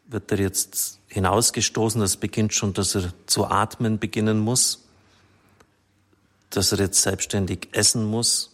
[0.05, 1.99] wird er jetzt hinausgestoßen.
[1.99, 4.85] Das beginnt schon, dass er zu atmen beginnen muss,
[6.51, 8.51] dass er jetzt selbstständig essen muss,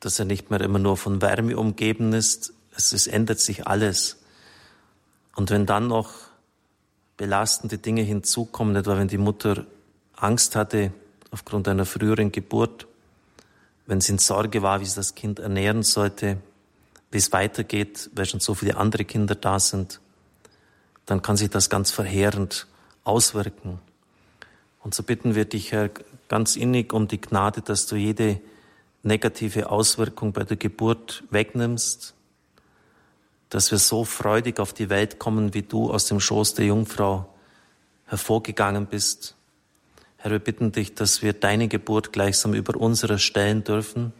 [0.00, 2.52] dass er nicht mehr immer nur von Wärme umgeben ist.
[2.76, 4.18] Es, es ändert sich alles.
[5.34, 6.12] Und wenn dann noch
[7.16, 9.66] belastende Dinge hinzukommen, etwa wenn die Mutter
[10.16, 10.92] Angst hatte
[11.30, 12.86] aufgrund einer früheren Geburt,
[13.86, 16.38] wenn sie in Sorge war, wie sie das Kind ernähren sollte,
[17.10, 20.00] wie es weitergeht, weil schon so viele andere Kinder da sind,
[21.06, 22.66] dann kann sich das ganz verheerend
[23.04, 23.78] auswirken.
[24.80, 25.90] Und so bitten wir dich, Herr,
[26.28, 28.40] ganz innig um die Gnade, dass du jede
[29.02, 32.14] negative Auswirkung bei der Geburt wegnimmst,
[33.52, 37.28] dass wir so freudig auf die Welt kommen, wie du aus dem Schoß der Jungfrau
[38.06, 39.36] hervorgegangen bist.
[40.16, 44.14] Herr, wir bitten dich, dass wir deine Geburt gleichsam über unserer stellen dürfen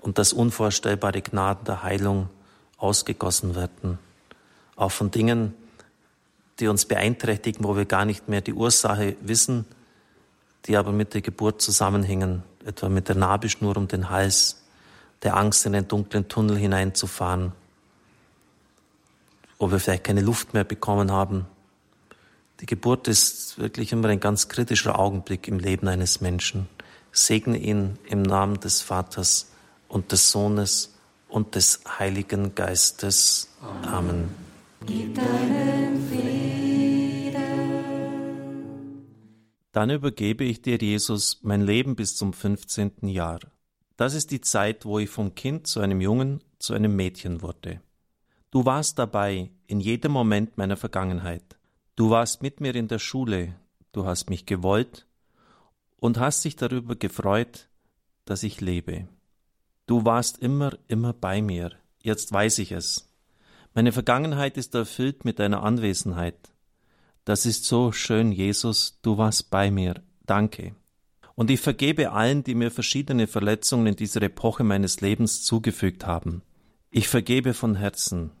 [0.00, 2.28] und dass unvorstellbare Gnaden der Heilung
[2.76, 3.98] ausgegossen werden.
[4.76, 5.52] Auch von Dingen,
[6.60, 9.64] die uns beeinträchtigen, wo wir gar nicht mehr die Ursache wissen,
[10.66, 14.62] die aber mit der Geburt zusammenhängen, etwa mit der Nabelschnur um den Hals,
[15.24, 17.50] der Angst, in einen dunklen Tunnel hineinzufahren,
[19.62, 21.46] wo wir vielleicht keine Luft mehr bekommen haben.
[22.58, 26.68] Die Geburt ist wirklich immer ein ganz kritischer Augenblick im Leben eines Menschen.
[27.12, 29.52] Segne ihn im Namen des Vaters
[29.86, 30.96] und des Sohnes
[31.28, 33.50] und des Heiligen Geistes.
[33.86, 34.34] Amen.
[34.84, 37.36] Gib deinen Frieden.
[39.70, 43.06] Dann übergebe ich dir, Jesus, mein Leben bis zum 15.
[43.06, 43.38] Jahr.
[43.96, 47.80] Das ist die Zeit, wo ich vom Kind zu einem Jungen, zu einem Mädchen wurde.
[48.52, 51.56] Du warst dabei in jedem Moment meiner Vergangenheit.
[51.96, 53.54] Du warst mit mir in der Schule,
[53.92, 55.06] du hast mich gewollt
[55.96, 57.70] und hast dich darüber gefreut,
[58.26, 59.08] dass ich lebe.
[59.86, 61.72] Du warst immer, immer bei mir.
[62.02, 63.10] Jetzt weiß ich es.
[63.72, 66.52] Meine Vergangenheit ist erfüllt mit deiner Anwesenheit.
[67.24, 69.94] Das ist so schön, Jesus, du warst bei mir.
[70.26, 70.74] Danke.
[71.34, 76.42] Und ich vergebe allen, die mir verschiedene Verletzungen in dieser Epoche meines Lebens zugefügt haben.
[76.90, 78.32] Ich vergebe von Herzen.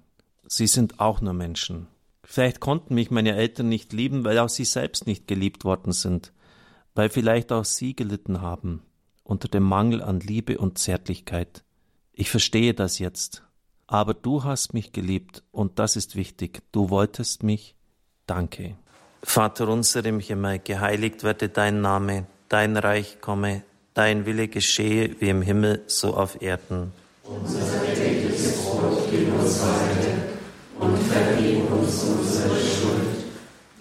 [0.54, 1.86] Sie sind auch nur Menschen.
[2.24, 6.30] Vielleicht konnten mich meine Eltern nicht lieben, weil auch sie selbst nicht geliebt worden sind,
[6.94, 8.82] weil vielleicht auch sie gelitten haben
[9.24, 11.64] unter dem Mangel an Liebe und Zärtlichkeit.
[12.12, 13.44] Ich verstehe das jetzt.
[13.86, 16.60] Aber du hast mich geliebt und das ist wichtig.
[16.70, 17.74] Du wolltest mich.
[18.26, 18.76] Danke.
[19.22, 23.62] Vater unser im Himmel, geheiligt werde dein Name, dein Reich komme,
[23.94, 26.92] dein Wille geschehe wie im Himmel, so auf Erden.
[27.24, 30.11] Unser tägliches Brot gib uns heute
[30.82, 33.14] und vergib uns unsere Schuld,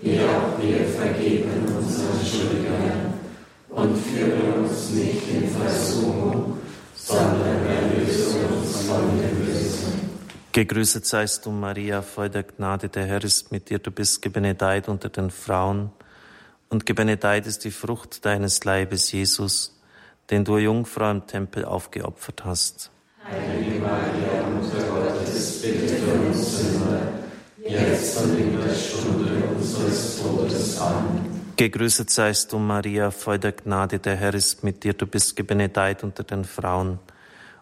[0.01, 3.13] wie auch wir vergeben unseren Schuldigern.
[3.69, 6.57] Und führe uns nicht in Versuchung,
[6.95, 10.09] sondern erlöse uns von dem Bösen.
[10.51, 13.79] Gegrüßet seist du, Maria, voll der Gnade, der Herr ist mit dir.
[13.79, 15.91] Du bist gebenedeit unter den Frauen
[16.69, 19.79] und gebenedeit ist die Frucht deines Leibes, Jesus,
[20.29, 22.91] den du, Jungfrau, im Tempel aufgeopfert hast.
[23.23, 25.10] Heilige Maria, Mutter Gottes,
[25.61, 27.01] bitte für uns Sünder,
[27.57, 30.79] jetzt und in der Stunde unseres Todes.
[30.79, 31.41] Amen.
[31.57, 34.93] Gegrüßet seist du, Maria, voll der Gnade, der Herr ist mit dir.
[34.93, 36.99] Du bist gebenedeit unter den Frauen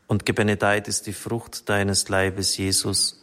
[0.07, 3.21] und gebenedeit ist die Frucht deines Leibes, Jesus,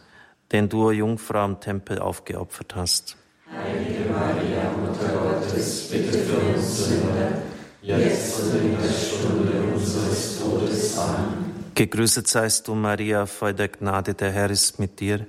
[0.53, 3.17] den du, o Jungfrau, im Tempel aufgeopfert hast.
[3.51, 7.43] Heilige Maria, Mutter Gottes, bitte für uns Sünder,
[7.83, 10.99] jetzt und in der Stunde unseres Todes.
[10.99, 11.46] Amen.
[11.77, 15.27] Gegrüßet seist du, Maria, voll der Gnade, der Herr ist mit dir.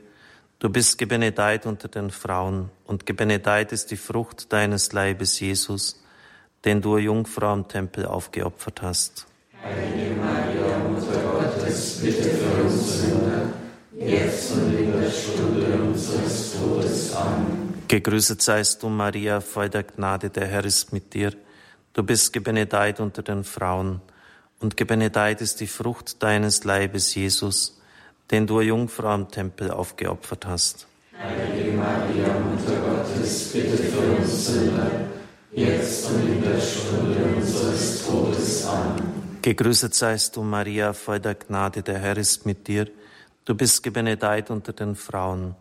[0.59, 6.01] Du bist gebenedeit unter den Frauen und gebenedeit ist die Frucht deines Leibes, Jesus,
[6.63, 9.27] den du, Jungfrau, im Tempel aufgeopfert hast.
[9.61, 13.53] Heilige Maria, Mutter Gottes, bitte für uns Sünder,
[13.99, 16.55] jetzt und in der Stunde unseres
[17.89, 21.33] Gegrüßet seist du, Maria, voll der Gnade, der Herr ist mit dir.
[21.91, 23.99] Du bist gebenedeit unter den Frauen,
[24.75, 27.79] gebenedeit ist die Frucht deines Leibes, Jesus,
[28.31, 30.87] den du, Jungfrau, am Tempel aufgeopfert hast.
[31.17, 34.91] Heilige Maria, Mutter Gottes, bitte für uns Sünder,
[35.51, 38.65] jetzt und in der Stunde unseres Todes.
[38.65, 39.39] Amen.
[39.41, 42.87] Gegrüßet seist du, Maria, voll der Gnade, der Herr ist mit dir.
[43.45, 45.55] Du bist gebenedeit unter den Frauen,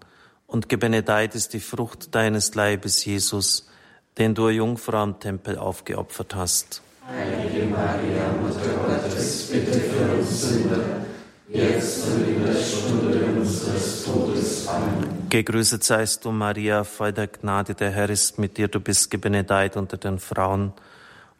[0.46, 3.68] und gebenedeit ist die Frucht deines Leibes, Jesus,
[4.18, 6.82] den du, Jungfrau, am Tempel aufgeopfert hast.
[7.08, 10.82] Heilige Maria, Mutter Gottes, bitte für uns Sünder,
[11.48, 14.66] jetzt und in der Stunde unseres Todes.
[14.66, 15.28] Amen.
[15.28, 18.66] Gegrüßet seist du, Maria, voll der Gnade, der Herr ist mit dir.
[18.66, 20.72] Du bist gebenedeit unter den Frauen,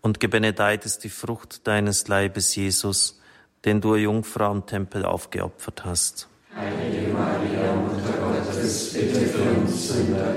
[0.02, 3.20] und gebenedeit ist die Frucht deines Leibes, Jesus,
[3.64, 6.28] den du, Jungfrau, am Tempel aufgeopfert hast.
[6.54, 10.36] Heilige Maria, Mutter Gottes, bitte für uns Sünder,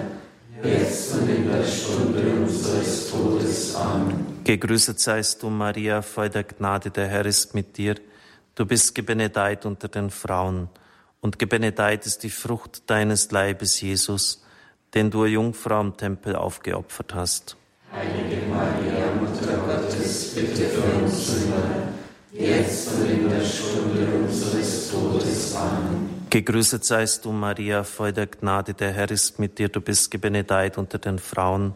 [0.64, 3.76] jetzt und in der Stunde unseres Todes.
[3.76, 4.26] Amen.
[4.44, 7.96] Gegrüßet seist du, Maria, voll der Gnade, der Herr ist mit dir.
[8.56, 10.70] Du bist gebenedeit unter den Frauen,
[11.22, 14.44] und gebenedeit ist die Frucht deines Leibes, Jesus,
[14.94, 17.58] den du, Jungfrau, am Tempel aufgeopfert hast.
[17.92, 21.94] Heilige Maria, Mutter Gottes, bitte für uns Sünder,
[22.32, 25.56] jetzt und in der Stunde unseres Todes.
[25.56, 26.19] Amen.
[26.30, 29.68] Gegrüßet seist du, Maria, voll der Gnade, der Herr ist mit dir.
[29.68, 31.74] Du bist gebenedeit unter den Frauen,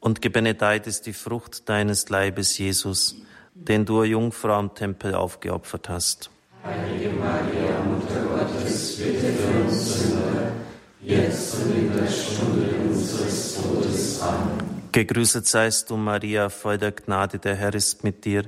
[0.00, 3.16] und gebenedeit ist die Frucht deines Leibes, Jesus,
[3.54, 6.30] den du, Jungfrau, am Tempel aufgeopfert hast.
[6.62, 10.52] Heilige Maria, Mutter Gottes, bitte für uns Sünder,
[11.00, 14.20] jetzt und in der Stunde unseres Todes.
[14.20, 14.82] Amen.
[14.92, 18.44] Gegrüßet seist du, Maria, voll der Gnade, der Herr ist mit dir.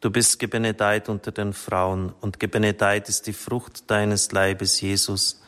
[0.00, 5.42] Du bist gebenedeit unter den Frauen, und gebenedeit ist die Frucht deines Leibes, Jesus,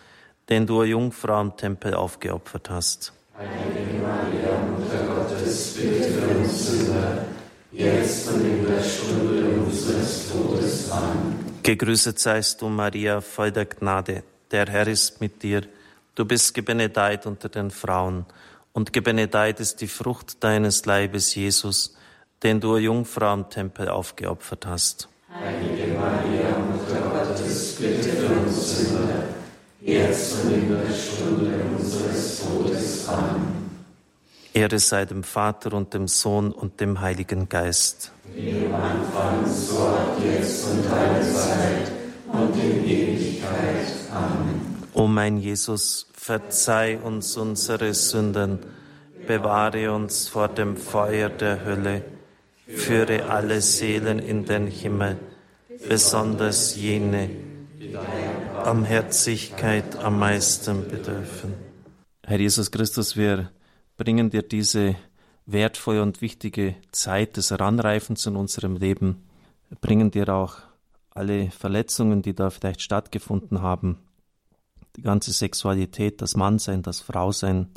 [0.49, 3.13] den du, Jungfrau, am Tempel aufgeopfert hast.
[3.39, 7.27] Heilige Maria, Mutter Gottes, bitte für uns Sünder,
[7.71, 10.91] jetzt und in der Stunde unseres Todes.
[10.91, 11.39] Amen.
[11.63, 15.63] Gegrüßet seist du, Maria, voll der Gnade, der Herr ist mit dir.
[16.17, 18.27] Du bist gebenedeit unter den Frauen,
[18.73, 21.95] und gebenedeit ist die Frucht deines Leibes, Jesus,
[22.43, 25.09] den du, Jungfrau, am Tempel aufgeopfert hast.
[25.33, 29.25] Heilige Maria, Mutter Gottes, bitte für uns Sünder,
[29.81, 33.09] jetzt und in der Stunde unseres Todes.
[33.09, 33.71] Amen.
[34.53, 38.11] Ehre sei dem Vater und dem Sohn und dem Heiligen Geist.
[38.35, 41.93] Wie am Anfang, so auch jetzt und alle Zeit
[42.33, 43.87] und in Ewigkeit.
[44.13, 44.83] Amen.
[44.93, 48.59] O mein Jesus, verzeih uns unsere Sünden,
[49.27, 52.03] bewahre uns vor dem Feuer der Hölle,
[52.75, 55.19] führe alle Seelen in den Himmel,
[55.89, 57.31] besonders jene,
[57.79, 61.55] die deiner Barmherzigkeit am meisten bedürfen.
[62.25, 63.51] Herr Jesus Christus, wir
[63.97, 64.97] bringen dir diese
[65.47, 69.25] wertvolle und wichtige Zeit des Heranreifens in unserem Leben,
[69.69, 70.57] wir bringen dir auch
[71.11, 73.99] alle Verletzungen, die da vielleicht stattgefunden haben,
[74.97, 77.69] die ganze Sexualität, das Mannsein, das Frausein.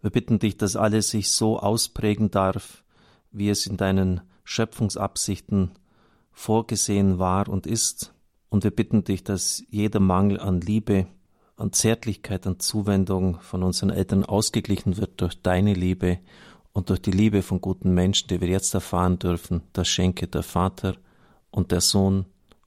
[0.00, 2.84] Wir bitten dich, dass alles sich so ausprägen darf,
[3.30, 5.72] wie es in deinen Schöpfungsabsichten
[6.32, 8.14] vorgesehen war und ist.
[8.48, 11.06] Und wir bitten dich, dass jeder Mangel an Liebe,
[11.56, 16.18] an Zärtlichkeit, an Zuwendung von unseren Eltern ausgeglichen wird durch deine Liebe
[16.72, 19.62] und durch die Liebe von guten Menschen, die wir jetzt erfahren dürfen.
[19.72, 20.94] Das schenke der Vater
[21.50, 22.26] und der Sohn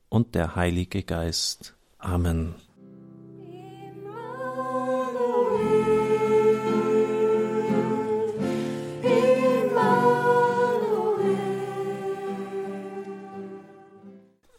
[0.10, 1.76] und der Heilige Geist.
[1.98, 2.56] Amen.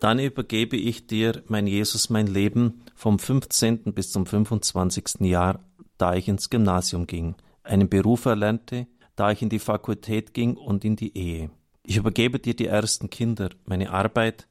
[0.03, 3.95] Dann übergebe ich dir, mein Jesus, mein Leben vom 15.
[3.95, 5.21] bis zum 25.
[5.21, 5.61] Jahr,
[5.97, 10.85] da ich ins Gymnasium ging, einen Beruf erlernte, da ich in die Fakultät ging und
[10.85, 11.51] in die Ehe.
[11.85, 14.49] Ich übergebe dir die ersten Kinder, meine Arbeit,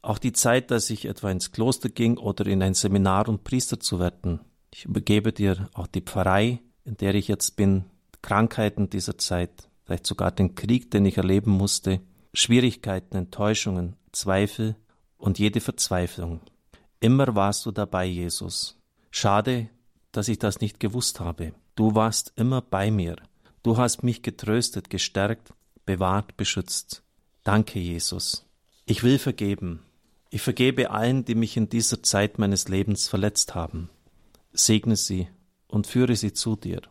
[0.00, 3.80] auch die Zeit, dass ich etwa ins Kloster ging oder in ein Seminar, um Priester
[3.80, 4.42] zu werden.
[4.72, 7.86] Ich übergebe dir auch die Pfarrei, in der ich jetzt bin,
[8.22, 12.00] Krankheiten dieser Zeit, vielleicht sogar den Krieg, den ich erleben musste,
[12.32, 14.74] Schwierigkeiten, Enttäuschungen, Zweifel
[15.16, 16.40] und jede Verzweiflung.
[17.00, 18.76] Immer warst du dabei, Jesus.
[19.10, 19.68] Schade,
[20.12, 21.52] dass ich das nicht gewusst habe.
[21.76, 23.16] Du warst immer bei mir.
[23.62, 25.52] Du hast mich getröstet, gestärkt,
[25.86, 27.02] bewahrt, beschützt.
[27.44, 28.44] Danke, Jesus.
[28.86, 29.84] Ich will vergeben.
[30.30, 33.88] Ich vergebe allen, die mich in dieser Zeit meines Lebens verletzt haben.
[34.52, 35.28] Segne sie
[35.68, 36.82] und führe sie zu dir.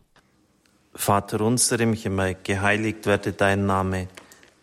[0.94, 4.08] Vater unser im Himmel, geheiligt werde dein Name,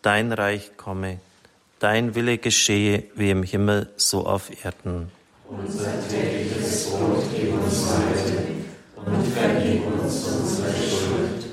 [0.01, 1.19] dein Reich komme,
[1.79, 5.11] dein Wille geschehe wie im Himmel, so auf Erden.
[5.47, 8.41] Unser tägliches Brot gib uns heute
[8.95, 11.45] und vergib uns unsere Schuld,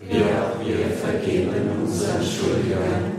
[0.00, 3.12] wie auch wir vergeben unseren Schuldigern.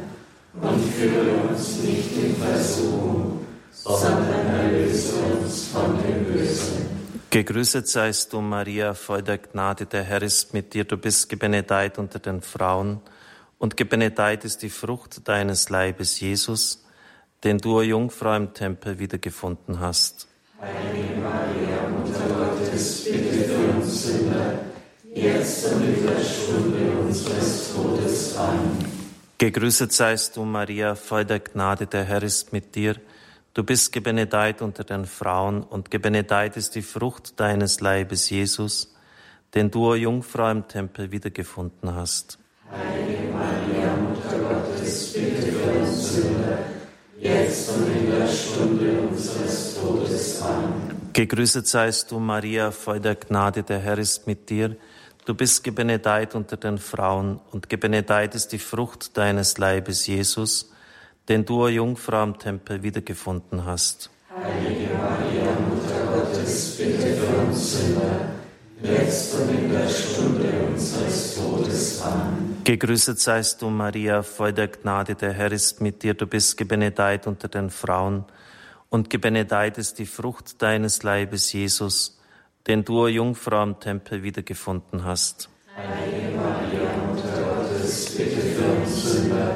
[0.62, 6.90] Und führe uns nicht in Versuchung, sondern erlöse uns von dem Bösen.
[7.30, 10.84] Gegrüßet seist du, Maria, voll der Gnade, der Herr ist mit dir.
[10.84, 13.02] Du bist gebenedeit unter den Frauen,
[13.60, 16.84] und gebenedeit ist die Frucht deines Leibes, Jesus,
[17.44, 20.28] den du, o Jungfrau, im Tempel wiedergefunden hast.
[20.60, 24.60] Heilige Maria, Mutter Gottes, bitte für uns Sünder,
[25.14, 28.38] jetzt und in der Stunde unseres Todes.
[28.38, 28.78] Amen.
[29.38, 32.96] Gegrüßet seist du, Maria, voll der Gnade, der Herr ist mit dir.
[33.54, 38.96] Du bist gebenedeit unter den Frauen, und gebenedeit ist die Frucht deines Leibes, Jesus,
[39.54, 42.39] den du, o Jungfrau, im Tempel wiedergefunden hast.
[42.72, 46.60] Heilige Maria, Mutter Gottes, bitte für uns Sünder,
[47.20, 50.42] jetzt und in der Stunde unseres Todes.
[50.44, 51.10] Amen.
[51.14, 54.76] Gegrüßet seist du, Maria, voll der Gnade, der Herr ist mit dir.
[55.26, 60.72] Du bist gebenedeit unter den Frauen, und gebenedeit ist die Frucht deines Leibes, Jesus,
[61.28, 64.12] den du, o Jungfrau, im Tempel wiedergefunden hast.
[64.30, 68.39] Heilige Maria, Mutter Gottes, bitte für uns Sünder,
[68.84, 72.02] jetzt und in der Stunde unseres Todes.
[72.02, 72.62] Amen.
[72.64, 76.14] Gegrüßet seist du, Maria, voll der Gnade, der Herr ist mit dir.
[76.14, 78.26] Du bist gebenedeit unter den Frauen,
[78.90, 82.20] und gebenedeit ist die Frucht deines Leibes, Jesus,
[82.66, 85.50] den du, Jungfrau, im Tempel wiedergefunden hast.
[85.76, 89.56] Heilige Maria, Mutter Gottes, bitte für uns Sünder,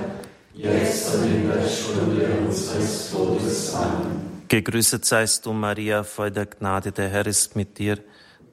[0.54, 3.74] jetzt und in der Stunde unseres Todes.
[3.74, 4.44] Amen.
[4.48, 7.98] Gegrüßet seist du, Maria, voll der Gnade, der Herr ist mit dir.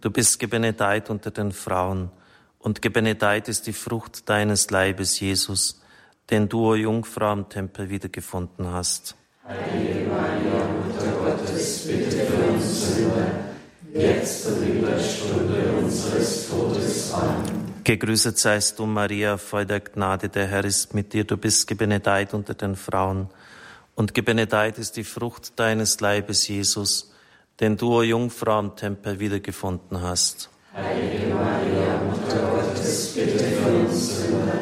[0.01, 2.11] Du bist gebenedeit unter den Frauen,
[2.59, 5.83] und gebenedeit ist die Frucht deines Leibes, Jesus,
[6.31, 9.15] den du, o Jungfrau, im Tempel wiedergefunden hast.
[9.47, 13.27] Heilige Maria, Mutter Gottes, bitte für uns Sünder,
[13.93, 17.13] jetzt und in der Stunde unseres Todes.
[17.13, 17.75] Amen.
[17.85, 21.25] Gegrüßet seist du, Maria, voll der Gnade, der Herr ist mit dir.
[21.25, 23.29] Du bist gebenedeit unter den Frauen,
[23.97, 27.10] und gebenedeit ist die Frucht deines Leibes, Jesus,
[27.61, 30.49] den du, o Jungfrau, im Tempel wiedergefunden hast.
[30.75, 34.53] Heilige Maria, Mutter Gottes, bitte für uns Sünder,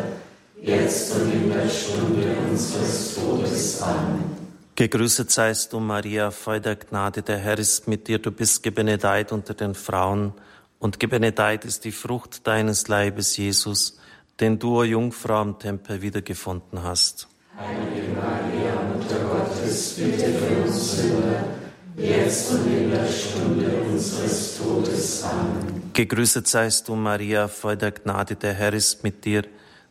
[0.61, 3.83] jetzt und in der Stunde unseres Todes.
[3.83, 4.37] Amen.
[4.75, 8.19] Gegrüßet seist du, Maria, voll der Gnade, der Herr ist mit dir.
[8.19, 10.33] Du bist gebenedeit unter den Frauen,
[10.81, 13.99] und gebenedeit ist die Frucht deines Leibes, Jesus,
[14.39, 17.27] den du, o Jungfrau, im Tempel wiedergefunden hast.
[17.57, 21.58] Heilige Maria, Mutter Gottes, bitte für uns Sünder,
[21.99, 25.25] jetzt und in der Stunde unseres Todes.
[25.25, 25.91] Amen.
[25.93, 29.43] Gegrüßet seist du, Maria, voll der Gnade, der Herr ist mit dir.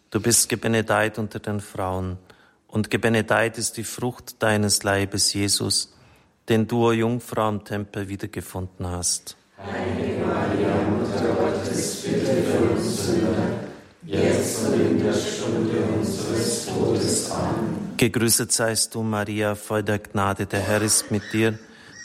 [0.09, 2.17] Du bist gebenedeit unter den Frauen,
[2.69, 5.93] und gebenedeit ist die Frucht deines Leibes, Jesus,
[6.47, 9.35] den du, o Jungfrau, im Tempel wiedergefunden hast.
[9.57, 13.59] Heilige Maria, Mutter Gottes, bitte für uns Sünder,
[14.03, 17.31] jetzt und in der Stunde unseres Todes.
[17.31, 17.93] Amen.
[17.97, 21.57] Gegrüßet seist du, Maria, voll der Gnade, der Herr ist mit dir.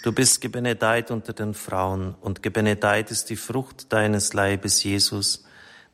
[0.03, 5.45] Du bist gebenedeit unter den Frauen, und gebenedeit ist die Frucht deines Leibes, Jesus,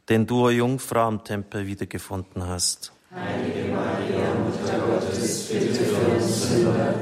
[0.08, 2.90] den du, o Jungfrau, im Tempel wiedergefunden hast.
[3.14, 6.94] Heilige Maria, Mutter Gottes, bitte für uns Sünder,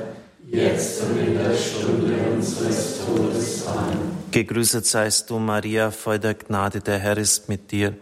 [0.48, 3.64] jetzt und in der Stunde unseres Todes.
[3.68, 4.18] Amen.
[4.32, 7.96] Gegrüßet seist du, Maria, voll der Gnade, der Herr ist mit dir.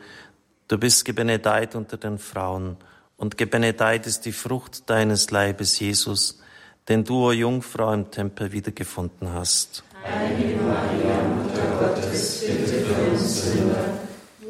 [0.67, 2.79] Du bist gebenedeit unter den Frauen,
[3.19, 6.41] und gebenedeit ist die Frucht deines Leibes, Jesus,
[6.89, 9.85] den du, o Jungfrau, im Tempel wiedergefunden hast.
[10.05, 13.85] Heilige Maria, Mutter Gottes, bitte für uns Sünder,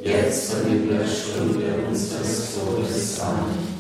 [0.02, 3.20] jetzt und in der Stunde unseres Todes.
[3.20, 3.74] Amen.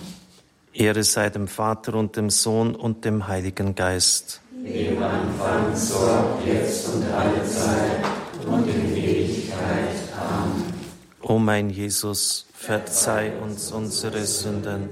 [0.72, 4.40] Ehre sei dem Vater und dem Sohn und dem Heiligen Geist.
[4.64, 8.04] Im Anfang, so auch jetzt und alle Zeit
[8.46, 9.94] und in Ewigkeit.
[10.16, 10.74] Amen.
[11.22, 14.88] O mein Jesus, verzeih uns unsere Sünden,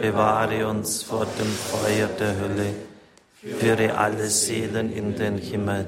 [0.00, 2.74] bewahre uns vor dem Feuer der Hölle,
[3.46, 5.86] führe alle Seelen in den Himmel,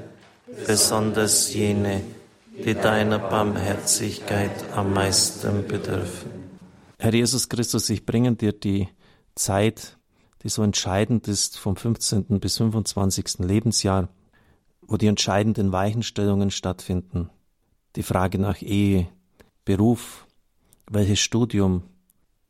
[0.65, 2.01] besonders jene,
[2.65, 6.31] die deiner Barmherzigkeit am meisten bedürfen.
[6.97, 8.89] Herr Jesus Christus, ich bringe dir die
[9.35, 9.97] Zeit,
[10.43, 12.39] die so entscheidend ist, vom 15.
[12.39, 13.39] bis 25.
[13.39, 14.09] Lebensjahr,
[14.81, 17.29] wo die entscheidenden Weichenstellungen stattfinden.
[17.95, 19.07] Die Frage nach Ehe,
[19.65, 20.25] Beruf,
[20.89, 21.83] welches Studium,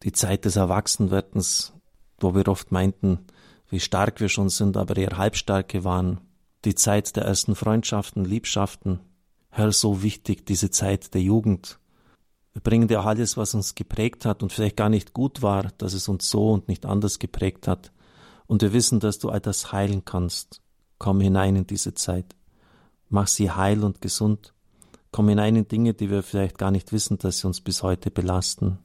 [0.04, 1.74] die Zeit des Erwachsenwerdens,
[2.20, 3.20] wo wir oft meinten,
[3.70, 6.22] wie stark wir schon sind, aber eher halbstarke waren,
[6.66, 9.00] die Zeit der ersten Freundschaften, Liebschaften,
[9.50, 11.80] Herr, so wichtig, diese Zeit der Jugend.
[12.54, 15.94] Wir bringen dir alles, was uns geprägt hat und vielleicht gar nicht gut war, dass
[15.94, 17.92] es uns so und nicht anders geprägt hat.
[18.48, 20.62] Und wir wissen, dass du all das heilen kannst.
[20.98, 22.36] Komm hinein in diese Zeit.
[23.08, 24.54] Mach sie heil und gesund.
[25.12, 28.12] kommen hinein in Dinge, die wir vielleicht gar nicht wissen, dass sie uns bis heute
[28.12, 28.80] belasten.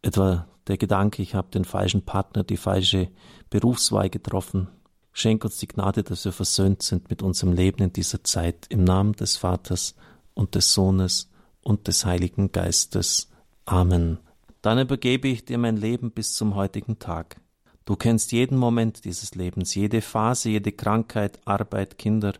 [0.00, 3.08] Etwa der Gedanke, ich habe den falschen Partner, die falsche
[3.50, 4.68] Berufswahl getroffen.
[5.12, 8.66] Schenk uns die Gnade, dass wir versöhnt sind mit unserem Leben in dieser Zeit.
[8.68, 9.94] Im Namen des Vaters
[10.34, 11.30] und des Sohnes
[11.62, 13.30] und des Heiligen Geistes.
[13.64, 14.18] Amen.
[14.60, 17.40] Dann übergebe ich dir mein Leben bis zum heutigen Tag.
[17.84, 22.32] Du kennst jeden Moment dieses Lebens, jede Phase, jede Krankheit, Arbeit, Kinder,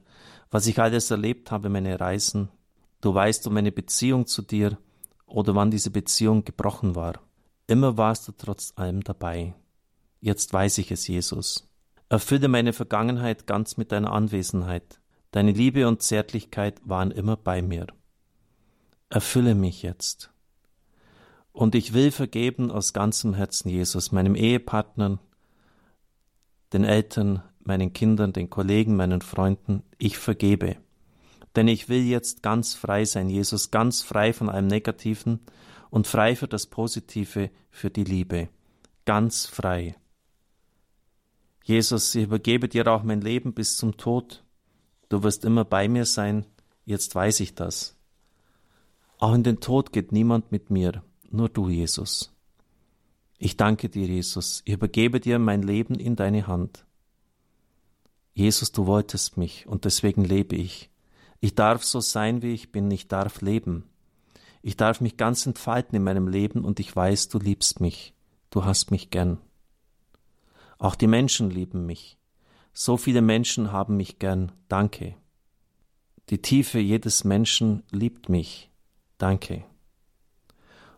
[0.51, 2.49] was ich alles erlebt habe, meine Reisen.
[3.01, 4.77] Du weißt um meine Beziehung zu dir
[5.25, 7.15] oder wann diese Beziehung gebrochen war.
[7.67, 9.55] Immer warst du trotz allem dabei.
[10.21, 11.69] Jetzt weiß ich es, Jesus.
[12.09, 15.01] Erfülle meine Vergangenheit ganz mit deiner Anwesenheit.
[15.33, 17.89] Deine Liebe und Zärtlichkeit waren immer bei mir.
[19.11, 20.31] Erfülle mich jetzt.
[21.53, 25.19] Und ich will vergeben aus ganzem Herzen, Jesus, meinem Ehepartner,
[26.73, 29.83] den Eltern, meinen Kindern, den Kollegen, meinen Freunden.
[29.99, 30.77] Ich vergebe.
[31.57, 35.41] Denn ich will jetzt ganz frei sein, Jesus, ganz frei von allem Negativen
[35.91, 38.49] und frei für das Positive, für die Liebe.
[39.05, 39.97] Ganz frei.
[41.65, 44.45] Jesus, ich übergebe dir auch mein Leben bis zum Tod.
[45.09, 46.47] Du wirst immer bei mir sein,
[46.85, 47.97] jetzt weiß ich das.
[49.19, 52.33] Auch in den Tod geht niemand mit mir, nur du, Jesus.
[53.39, 56.85] Ich danke dir, Jesus, ich übergebe dir mein Leben in deine Hand.
[58.33, 60.91] Jesus, du wolltest mich und deswegen lebe ich.
[61.41, 63.85] Ich darf so sein, wie ich bin, ich darf leben.
[64.67, 68.15] Ich darf mich ganz entfalten in meinem Leben und ich weiß, du liebst mich,
[68.51, 69.39] du hast mich gern.
[70.77, 72.19] Auch die Menschen lieben mich.
[72.73, 74.51] So viele Menschen haben mich gern.
[74.67, 75.15] Danke.
[76.31, 78.69] Die Tiefe jedes Menschen liebt mich.
[79.19, 79.63] Danke.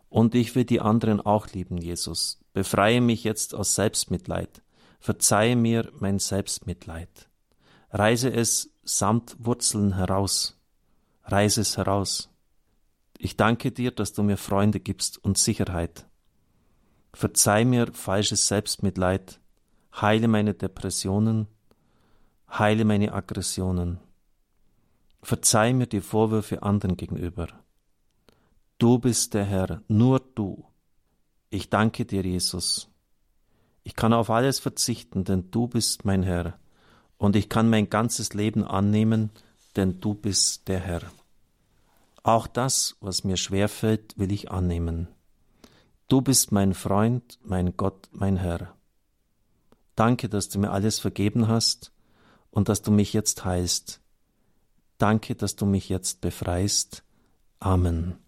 [0.08, 2.40] Und ich will die anderen auch lieben, Jesus.
[2.54, 4.62] Befreie mich jetzt aus Selbstmitleid.
[4.98, 7.28] Verzeihe mir mein Selbstmitleid.
[7.90, 10.58] Reise es samt Wurzeln heraus.
[11.24, 12.30] Reise es heraus.
[13.18, 16.06] Ich danke dir, dass du mir Freunde gibst und Sicherheit.
[17.12, 19.40] Verzeih mir falsches Selbstmitleid.
[20.00, 21.48] Heile meine Depressionen.
[22.48, 23.98] Heile meine Aggressionen.
[25.22, 27.48] Verzeih mir die Vorwürfe anderen gegenüber.
[28.78, 30.64] Du bist der Herr, nur du.
[31.50, 32.88] Ich danke dir, Jesus.
[33.82, 36.56] Ich kann auf alles verzichten, denn du bist mein Herr,
[37.16, 39.30] und ich kann mein ganzes Leben annehmen,
[39.74, 41.02] denn du bist der Herr.
[42.28, 45.08] Auch das, was mir schwerfällt, will ich annehmen.
[46.08, 48.74] Du bist mein Freund, mein Gott, mein Herr.
[49.96, 51.90] Danke, dass du mir alles vergeben hast
[52.50, 54.02] und dass du mich jetzt heilst.
[54.98, 57.02] Danke, dass du mich jetzt befreist.
[57.60, 58.18] Amen.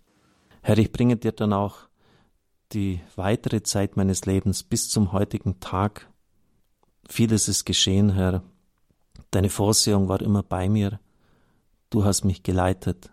[0.62, 1.80] Herr, ich bringe dir dann auch
[2.72, 6.08] die weitere Zeit meines Lebens bis zum heutigen Tag.
[7.06, 8.44] Vieles ist geschehen, Herr.
[9.30, 11.00] Deine Vorsehung war immer bei mir.
[11.90, 13.10] Du hast mich geleitet.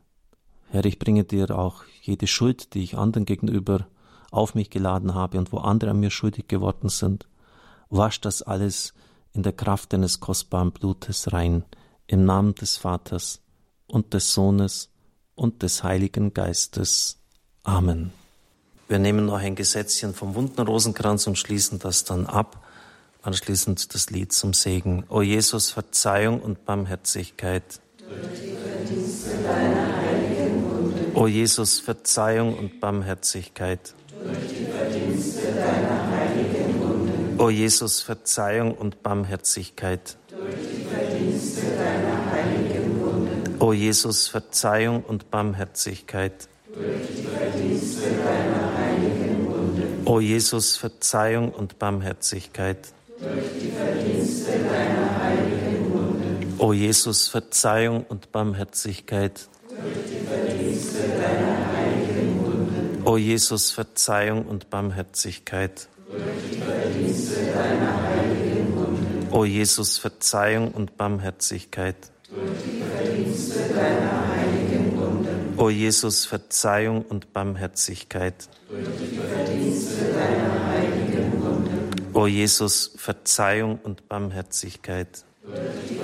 [0.70, 3.88] Herr, ich bringe dir auch jede Schuld, die ich anderen gegenüber
[4.32, 7.28] auf mich geladen habe und wo andere an mir schuldig geworden sind.
[7.90, 8.94] Wasch das alles
[9.34, 11.64] in der Kraft deines kostbaren Blutes rein,
[12.08, 13.42] im Namen des Vaters
[13.88, 14.90] und des Sohnes
[15.36, 17.18] und des Heiligen Geistes.
[17.64, 18.12] Amen.
[18.88, 22.66] Wir nehmen noch ein Gesetzchen vom wunden Rosenkranz und schließen das dann ab.
[23.22, 25.04] Anschließend das Lied zum Segen.
[25.10, 27.82] O Jesus, Verzeihung und Barmherzigkeit.
[31.18, 33.96] O Jesus, Verzeihung und Barmherzigkeit.
[34.24, 37.44] Durch die Verdienste deiner heiligen Wunde.
[37.44, 40.16] O Jesus, Verzeihung und Barmherzigkeit.
[40.30, 43.32] Durch die Verdienste deiner heiligen Wunde.
[43.58, 46.48] O Jesus, Verzeihung und Barmherzigkeit.
[46.72, 49.88] Durch die Verdienste deiner heiligen Wunde.
[50.06, 52.90] O Jesus, Verzeihung und Barmherzigkeit.
[53.20, 56.48] Durch die Verdienste deiner heiligen Wunde.
[56.60, 59.50] O Jesus, Verzeihung und Barmherzigkeit.
[59.68, 60.17] Durch die
[63.06, 65.88] O Jesus, Verzeihung und Barmherzigkeit.
[66.12, 66.22] Durch
[66.52, 67.98] die deiner.
[69.32, 71.96] O Jesus, Verzeihung und Barmherzigkeit.
[72.30, 74.18] Durch die deiner.
[75.58, 78.50] O Jesus, Verzeihung und Barmherzigkeit.
[78.70, 80.58] Durch die deiner.
[82.14, 85.24] O Jesus, Verzeihung und Barmherzigkeit.
[85.44, 85.98] Durch die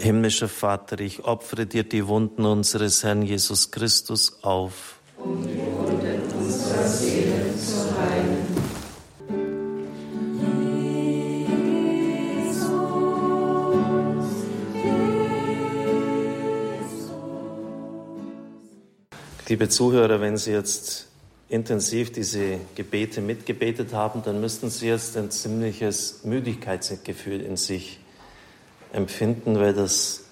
[0.00, 5.00] Himmlischer Vater, ich opfere dir die Wunden unseres Herrn Jesus Christus auf.
[5.16, 8.38] Um die Wunden unserer Seele zu heilen.
[19.48, 21.06] Liebe Zuhörer, wenn Sie jetzt
[21.48, 27.98] intensiv diese Gebete mitgebetet haben, dann müssten Sie jetzt ein ziemliches Müdigkeitsgefühl in sich
[28.92, 30.24] empfinden, weil das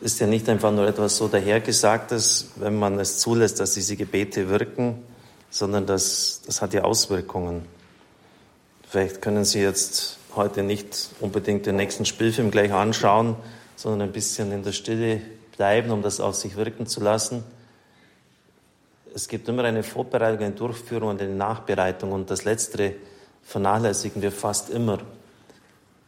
[0.00, 4.48] ist ja nicht einfach nur etwas so dahergesagtes, wenn man es zulässt, dass diese Gebete
[4.48, 5.02] wirken,
[5.50, 7.64] sondern das, das hat ja Auswirkungen.
[8.88, 13.36] Vielleicht können Sie jetzt heute nicht unbedingt den nächsten Spielfilm gleich anschauen,
[13.76, 15.22] sondern ein bisschen in der Stille
[15.56, 17.44] bleiben, um das auf sich wirken zu lassen.
[19.14, 22.94] Es gibt immer eine Vorbereitung, eine Durchführung und eine Nachbereitung und das Letztere
[23.42, 24.98] vernachlässigen wir fast immer.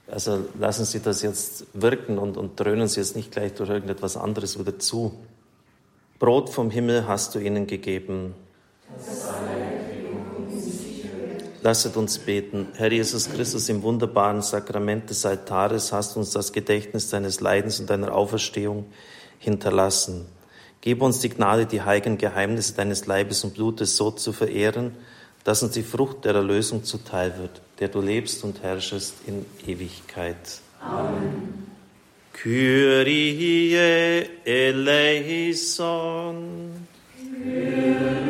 [0.09, 4.17] Also lassen Sie das jetzt wirken und, und dröhnen Sie jetzt nicht gleich durch irgendetwas
[4.17, 5.13] anderes wieder zu.
[6.19, 8.35] Brot vom Himmel hast du ihnen gegeben.
[11.63, 12.69] Lasset uns beten.
[12.75, 17.91] Herr Jesus Christus, im wunderbaren Sakrament des Altares hast uns das Gedächtnis deines Leidens und
[17.91, 18.87] deiner Auferstehung
[19.41, 20.27] hinterlassen.
[20.81, 24.95] Gib uns die Gnade, die heiligen Geheimnisse deines Leibes und Blutes so zu verehren,
[25.47, 30.35] dass uns die Frucht der Erlösung zuteil wird, der du lebst und herrschest in Ewigkeit.
[30.81, 31.69] Amen.
[32.33, 33.77] Kyrie
[34.45, 35.65] eleison.
[37.17, 38.27] Kyrie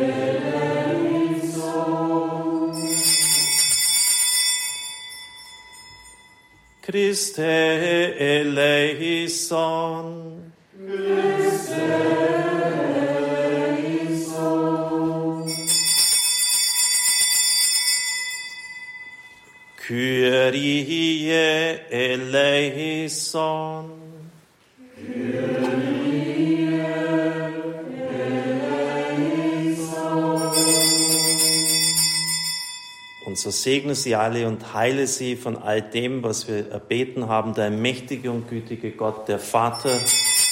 [0.00, 1.52] eleison.
[6.82, 7.44] Christe
[8.18, 9.62] eleison.
[10.76, 12.37] Christe
[19.88, 21.32] Kyrie
[21.88, 23.90] eleison.
[24.94, 26.82] Kyrie
[28.18, 30.52] eleison.
[33.24, 37.54] Und so segne sie alle und heile sie von all dem, was wir erbeten haben,
[37.54, 39.98] der mächtige und gütige Gott, der Vater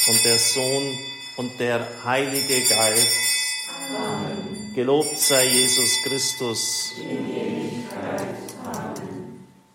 [0.09, 0.99] und der Sohn
[1.37, 3.69] und der Heilige Geist.
[3.95, 4.73] Amen.
[4.75, 6.95] Gelobt sei Jesus Christus.
[7.03, 7.56] Amen.